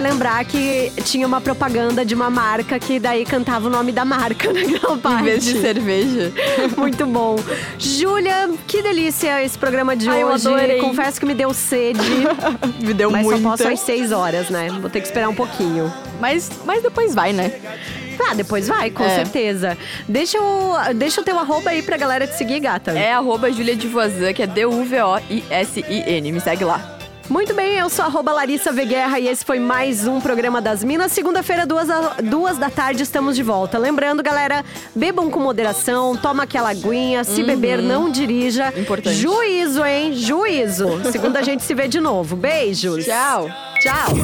lembrar 0.12 0.44
que 0.44 0.92
tinha 1.02 1.26
uma 1.26 1.40
propaganda 1.40 2.04
de 2.04 2.14
uma 2.14 2.30
marca 2.30 2.78
que 2.78 3.00
daí 3.00 3.24
cantava 3.24 3.66
o 3.66 3.70
nome 3.70 3.90
da 3.90 4.04
marca 4.04 4.52
naquela 4.52 4.96
parte. 4.96 5.22
Em 5.22 5.24
vez 5.24 5.44
de 5.44 5.60
cerveja. 5.60 6.32
Muito 6.76 7.04
bom. 7.04 7.36
Júlia, 7.78 8.48
que 8.66 8.80
delícia 8.80 9.42
esse 9.42 9.58
programa 9.58 9.96
de 9.96 10.08
Ai, 10.08 10.22
hoje. 10.22 10.46
Eu 10.46 10.54
adorei. 10.54 10.78
Confesso 10.78 11.18
que 11.18 11.26
me 11.26 11.34
deu 11.34 11.52
sede. 11.52 11.98
me 12.80 12.94
deu 12.94 13.10
mas 13.10 13.24
muita. 13.24 13.40
Mas 13.40 13.58
só 13.58 13.64
posso 13.64 13.74
às 13.74 13.80
seis 13.80 14.12
horas, 14.12 14.50
né? 14.50 14.68
Vou 14.80 14.88
ter 14.88 15.00
que 15.00 15.06
esperar 15.06 15.28
um 15.28 15.34
pouquinho. 15.34 15.92
Mas, 16.20 16.48
mas 16.64 16.80
depois 16.82 17.14
vai, 17.14 17.32
né? 17.32 17.52
Ah, 18.18 18.34
depois 18.34 18.68
vai, 18.68 18.90
com 18.90 19.04
é. 19.04 19.16
certeza. 19.16 19.76
Deixa 20.08 20.40
o, 20.40 20.94
deixa 20.94 21.20
o 21.20 21.24
teu 21.24 21.38
arroba 21.38 21.70
aí 21.70 21.82
pra 21.82 21.96
galera 21.96 22.26
te 22.26 22.36
seguir, 22.36 22.60
gata. 22.60 22.92
É 22.92 23.12
arroba 23.12 23.50
Julia 23.50 23.76
Divozan, 23.76 24.32
que 24.32 24.42
é 24.42 24.46
D-U-V-O-I-S-I-N. 24.46 26.32
Me 26.32 26.40
segue 26.40 26.64
lá. 26.64 26.97
Muito 27.28 27.52
bem, 27.52 27.74
eu 27.74 27.90
sou 27.90 28.06
a 28.06 28.32
Larissa 28.32 28.72
Veguerra 28.72 29.20
e 29.20 29.28
esse 29.28 29.44
foi 29.44 29.58
mais 29.58 30.06
um 30.06 30.18
programa 30.18 30.62
das 30.62 30.82
Minas. 30.82 31.12
Segunda-feira, 31.12 31.66
duas, 31.66 31.88
duas 32.24 32.56
da 32.56 32.70
tarde, 32.70 33.02
estamos 33.02 33.36
de 33.36 33.42
volta. 33.42 33.76
Lembrando, 33.76 34.22
galera, 34.22 34.64
bebam 34.94 35.30
com 35.30 35.38
moderação, 35.38 36.16
toma 36.16 36.44
aquela 36.44 36.70
aguinha, 36.70 37.22
se 37.24 37.42
uhum. 37.42 37.46
beber, 37.46 37.82
não 37.82 38.10
dirija. 38.10 38.72
Importante. 38.74 39.16
Juízo, 39.16 39.84
hein? 39.84 40.14
Juízo. 40.14 41.02
Segunda 41.12 41.40
a 41.40 41.42
gente 41.42 41.62
se 41.62 41.74
vê 41.74 41.86
de 41.86 42.00
novo. 42.00 42.34
Beijos. 42.34 43.04
Tchau. 43.04 43.50
Tchau. 43.80 44.14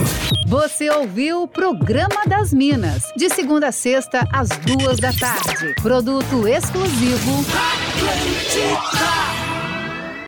Você 0.46 0.88
ouviu 0.90 1.42
o 1.42 1.48
Programa 1.48 2.22
das 2.26 2.54
Minas, 2.54 3.02
de 3.16 3.28
segunda 3.28 3.68
a 3.68 3.72
sexta, 3.72 4.26
às 4.32 4.48
duas 4.48 4.98
da 4.98 5.12
tarde. 5.12 5.74
Produto 5.82 6.48
exclusivo. 6.48 7.44
Atlântica. 7.96 9.33